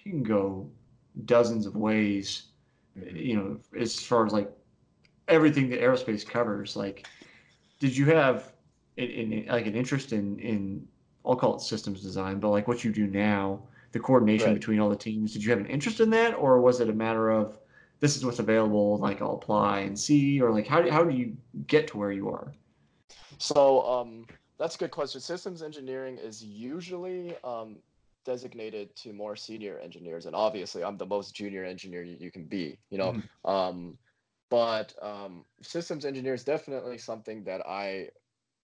[0.02, 0.68] you can go
[1.24, 2.48] dozens of ways.
[2.98, 3.16] Mm-hmm.
[3.16, 4.50] You know, as far as like
[5.28, 6.74] everything that aerospace covers.
[6.74, 7.06] Like,
[7.78, 8.54] did you have
[8.98, 10.86] in, in like an interest in in
[11.24, 13.60] I'll call it systems design, but like what you do now,
[13.92, 14.54] the coordination right.
[14.54, 15.32] between all the teams.
[15.32, 17.58] Did you have an interest in that, or was it a matter of
[18.00, 21.14] this is what's available, like I'll apply and see, or like how do, how do
[21.14, 21.36] you
[21.66, 22.52] get to where you are?
[23.38, 24.26] So um,
[24.58, 25.20] that's a good question.
[25.20, 27.76] Systems engineering is usually um,
[28.24, 32.78] designated to more senior engineers, and obviously I'm the most junior engineer you, can be,
[32.90, 33.12] you know.
[33.12, 33.50] Mm-hmm.
[33.50, 33.98] Um,
[34.50, 38.08] but um, systems engineer is definitely something that I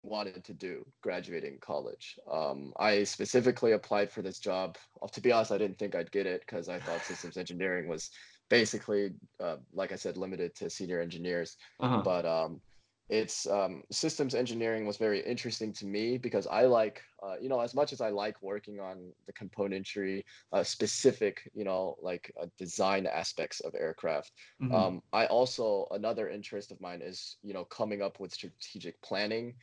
[0.04, 2.20] wanted to do graduating college.
[2.32, 4.78] Um, I specifically applied for this job.
[5.12, 8.10] To be honest, I didn't think I'd get it because I thought systems engineering was
[8.49, 11.58] basically, uh, like I said, limited to senior engineers.
[11.80, 12.01] Uh-huh.
[12.04, 12.62] But um,
[13.10, 17.60] it's um, systems engineering was very interesting to me because I like, uh, you know,
[17.60, 22.47] as much as I like working on the componentry, uh, specific, you know, like uh,
[22.58, 24.32] design aspects of aircraft.
[24.62, 24.74] Mhm.
[24.74, 29.54] Um, I also another interest of mine is, you know, coming up with strategic planning,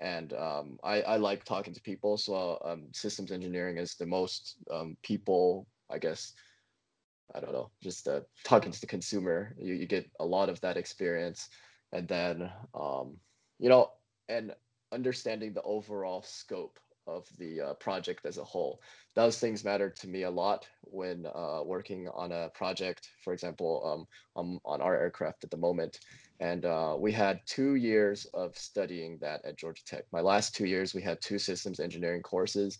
[0.00, 2.16] and um, I, I like talking to people.
[2.16, 6.32] So um, systems engineering is the most um, people, I guess.
[7.34, 9.54] I don't know, just uh, talking to the consumer.
[9.56, 11.48] You, you get a lot of that experience
[11.92, 13.16] and then um,
[13.58, 13.90] you know
[14.28, 14.52] and
[14.92, 18.80] understanding the overall scope of the uh, project as a whole
[19.14, 24.06] those things matter to me a lot when uh, working on a project for example
[24.36, 26.00] um, on our aircraft at the moment
[26.40, 30.66] and uh, we had two years of studying that at georgia tech my last two
[30.66, 32.78] years we had two systems engineering courses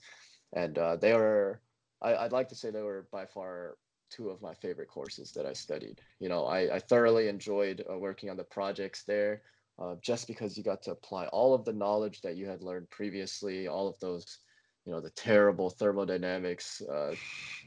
[0.55, 1.61] and uh, they were
[2.03, 3.77] I, i'd like to say they were by far
[4.11, 6.01] two of my favorite courses that I studied.
[6.19, 9.43] You know, I, I thoroughly enjoyed uh, working on the projects there
[9.81, 12.91] uh, just because you got to apply all of the knowledge that you had learned
[12.91, 14.39] previously, all of those,
[14.85, 17.15] you know, the terrible thermodynamics, uh,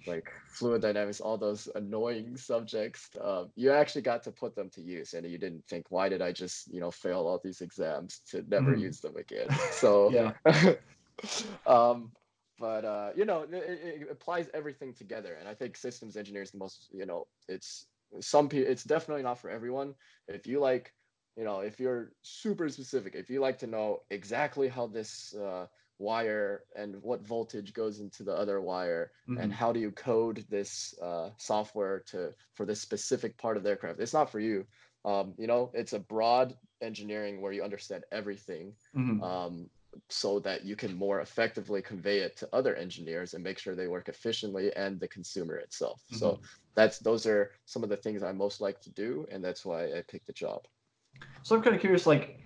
[0.06, 3.10] like fluid dynamics, all those annoying subjects.
[3.20, 6.22] Uh, you actually got to put them to use and you didn't think, why did
[6.22, 8.82] I just, you know, fail all these exams to never Mhm.
[8.82, 9.48] use them again?
[9.72, 10.34] So, Yeah.
[11.66, 12.12] um,
[12.60, 16.60] but uh, you know, it, it applies everything together, and I think systems engineers the
[16.60, 16.90] most.
[16.94, 17.88] You know, it's
[18.20, 18.72] some people.
[18.72, 19.96] It's definitely not for everyone.
[20.28, 20.94] If you like,
[21.36, 25.68] you know, if you're super specific, if you like to know exactly how this uh,
[26.00, 29.40] wire and what voltage goes into the other wire, Mhm.
[29.40, 33.70] and how do you code this uh, software to for this specific part of the
[33.72, 34.66] aircraft, it's not for you.
[35.06, 39.22] Um, you know, it's a broad engineering where you understand everything Mhm.
[39.22, 39.70] um,
[40.10, 43.88] so that you can more effectively convey it to other engineers and make sure they
[43.88, 46.02] work efficiently and the consumer itself.
[46.08, 46.40] So
[46.76, 49.86] that's those are some of the things I most like to do, and that's why
[49.98, 50.62] I picked the job.
[51.44, 52.40] So I'm kind of curious, like,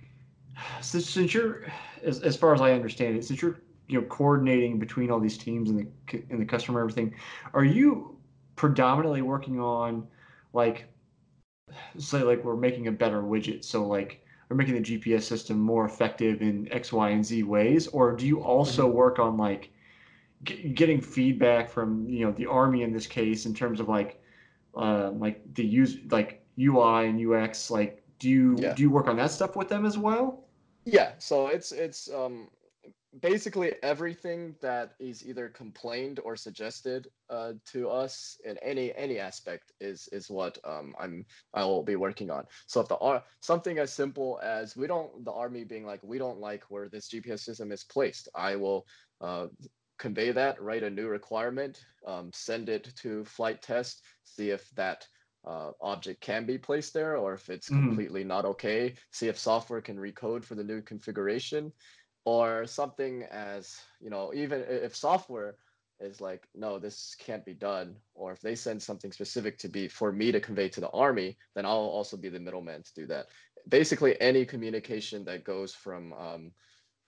[0.81, 1.63] since, since you're,
[2.03, 3.57] as, as far as I understand it, since you're,
[3.87, 5.79] you know, coordinating between all these teams and
[6.11, 7.13] the and the customer and everything,
[7.53, 8.17] are you
[8.55, 10.07] predominantly working on,
[10.53, 10.87] like,
[11.97, 15.85] say, like we're making a better widget, so like we're making the GPS system more
[15.85, 19.71] effective in X, Y, and Z ways, or do you also work on like
[20.43, 24.21] g- getting feedback from you know the army in this case in terms of like,
[24.75, 28.73] uh, like the use like UI and UX, like do you Yeah.
[28.73, 30.43] do you work on that stuff with them as well?
[30.85, 32.49] Yeah, so it's it's um
[33.21, 39.71] basically everything that is either complained or suggested uh, to us in any any aspect
[39.79, 42.45] is is what um, I'm I will be working on.
[42.67, 46.17] So if the ar- something as simple as we don't the army being like we
[46.17, 48.85] don't like where this GPS system is placed, I will
[49.21, 49.47] uh,
[49.97, 55.07] convey that, write a new requirement, um, send it to flight test, see if that
[55.47, 57.79] uh, object can be placed there or if it's Mhm.
[57.89, 58.95] completely not okay.
[59.11, 61.71] See if software can recode for the new configuration
[62.25, 65.57] or something as you know even if software
[65.99, 69.87] is like no this can't be done or if they send something specific to be
[69.87, 73.07] for me to convey to the army then i'll also be the middleman to do
[73.07, 73.27] that
[73.69, 76.51] basically any communication that goes from um,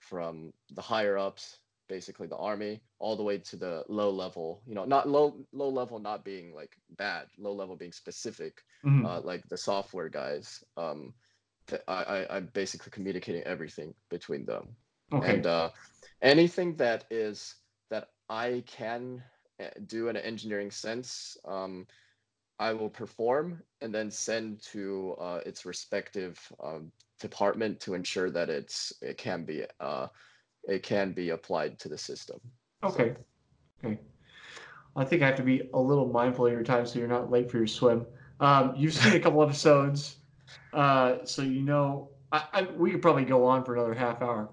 [0.00, 1.59] from the higher ups
[1.90, 5.70] basically the army all the way to the low level you know not low low
[5.70, 9.06] level not being like bad low level being specific Mhm.
[9.06, 11.14] uh, like the software guys um,
[11.68, 14.76] th- I, I i'm basically communicating everything between them
[15.12, 15.42] okay.
[15.42, 15.70] and uh,
[16.22, 17.56] anything that is
[17.90, 19.24] that I can
[19.60, 21.86] uh, do in an engineering sense, um,
[22.58, 28.50] I will perform and then send to uh, its respective um, department to ensure that
[28.50, 30.08] it's it can be uh,
[30.64, 32.40] it can be applied to the system.
[32.82, 33.14] Okay.
[33.84, 33.98] Okay.
[34.96, 37.30] I think I have to be a little mindful of your time so you're not
[37.30, 38.06] late for your swim.
[38.40, 40.16] Um, you've seen a couple episodes,
[40.72, 44.50] uh, so you know I, I, we could probably go on for another half hour.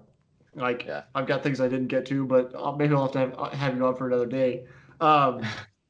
[0.54, 1.02] Like Yeah.
[1.14, 3.76] I've got things I didn't get to, but I'll, maybe I'll have to have, have
[3.76, 4.66] you on for another day.
[5.00, 5.42] Um,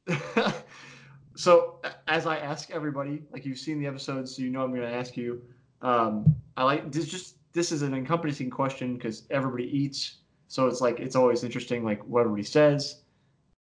[1.35, 4.81] so as I ask everybody, like you've seen the episodes, so you know I'm going
[4.81, 5.41] to ask you.
[5.81, 7.07] Um, I like this.
[7.07, 11.83] Just this is an encompassing question because everybody eats, so it's like it's always interesting,
[11.83, 13.01] like what everybody says.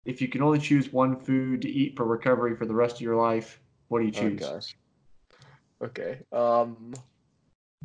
[0.06, 3.02] If you can only choose one food to eat for recovery for the rest of
[3.02, 3.60] your life,
[3.90, 4.40] what do you Oh choose?
[4.40, 4.76] gosh.
[5.84, 6.20] Okay.
[6.32, 6.94] Um,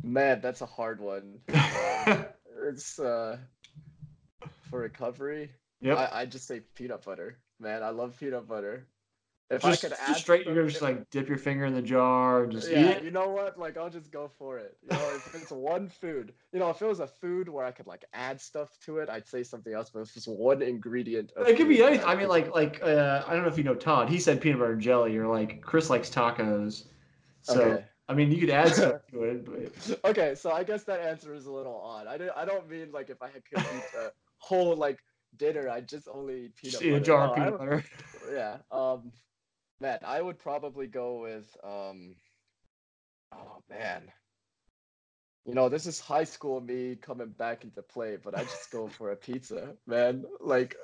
[0.03, 1.39] man, that's a hard one.
[1.53, 2.25] Um,
[2.67, 3.37] it's uh,
[4.69, 5.51] for recovery.
[5.81, 5.95] Yeah.
[5.95, 7.37] I I just say peanut butter.
[7.59, 8.87] Man, I love peanut butter.
[9.55, 11.81] If just, I could just add straight, you're just like dip your finger in the
[11.81, 13.57] jar and just yeah, you know what?
[13.57, 14.77] Like I'll just go for it.
[14.81, 17.71] You know, if it's one food, you know, if it was a food where I
[17.71, 19.89] could like add stuff to it, I'd say something else.
[19.89, 22.05] But if it's just one ingredient, of It could be anything.
[22.05, 24.09] I'd mean, like, like uh, I don't know if you know Todd.
[24.09, 26.85] He said peanut butter and jelly, or like Chris likes tacos.
[27.41, 27.85] So Okay.
[28.09, 29.45] I mean, you could add stuff to it.
[29.45, 32.07] But okay, so I guess that answer is a little odd.
[32.07, 34.99] I don't, I don't mean like if I had could eat a whole like
[35.37, 36.85] dinner, I just only eat peanut just butter.
[36.85, 37.83] eat a jar No, of peanut butter.
[38.31, 38.57] yeah.
[38.71, 39.11] Um,
[39.83, 42.15] man, I would probably go with um.
[43.33, 44.11] Oh man.
[45.45, 48.87] You know, this is high school me coming back into play, but I just go
[48.87, 50.23] for a pizza, man.
[50.39, 50.77] Like,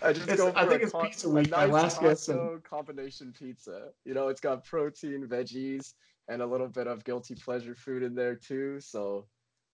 [0.00, 1.50] I just It's- go for I think a it's con- pizza week.
[1.50, 2.30] My last guess
[2.62, 3.88] combination pizza.
[4.04, 5.94] You know, it's got protein, veggies,
[6.28, 8.78] and a little bit of guilty pleasure food in there too.
[8.78, 9.26] So,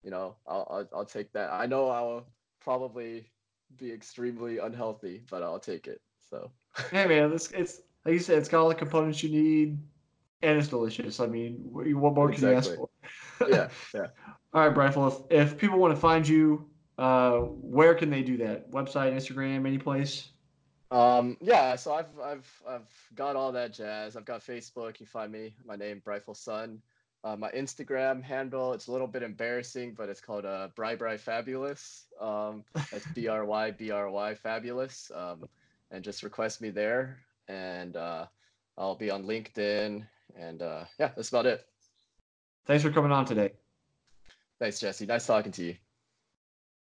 [0.02, 1.50] you know, I'll I'll, I'll take that.
[1.50, 2.26] I know I'll
[2.60, 3.32] probably
[3.78, 6.02] be extremely unhealthy, but I'll take it.
[6.28, 6.52] So.
[6.90, 9.78] Hey man, this it's like you said, it's got all the components you need,
[10.40, 11.20] and it's delicious.
[11.20, 12.88] I mean, what, more can you ask for?
[13.46, 14.06] yeah, yeah.
[14.54, 15.26] All right, Brightful.
[15.28, 18.70] If, if people want to find you, uh, where can they do that?
[18.70, 20.30] Website, Instagram, any place?
[20.90, 24.16] Um, yeah, so I've I've I've got all that jazz.
[24.16, 25.00] I've got Facebook.
[25.00, 25.54] You find me.
[25.66, 26.80] My name Brightful Sun.
[27.24, 28.72] Uh, my Instagram handle.
[28.72, 32.06] It's a little bit embarrassing, but it's called uh, Bry Bry Fabulous.
[32.18, 35.12] Um, that's B R Y B R Y Fabulous.
[35.14, 35.44] Um,
[35.90, 37.18] and just request me there,
[37.48, 38.26] and uh,
[38.76, 40.06] I'll be on LinkedIn.
[40.36, 41.66] And uh, yeah, that's about it.
[42.66, 43.52] Thanks for coming on today.
[44.60, 45.06] Thanks, Jesse.
[45.06, 45.76] Nice talking to you.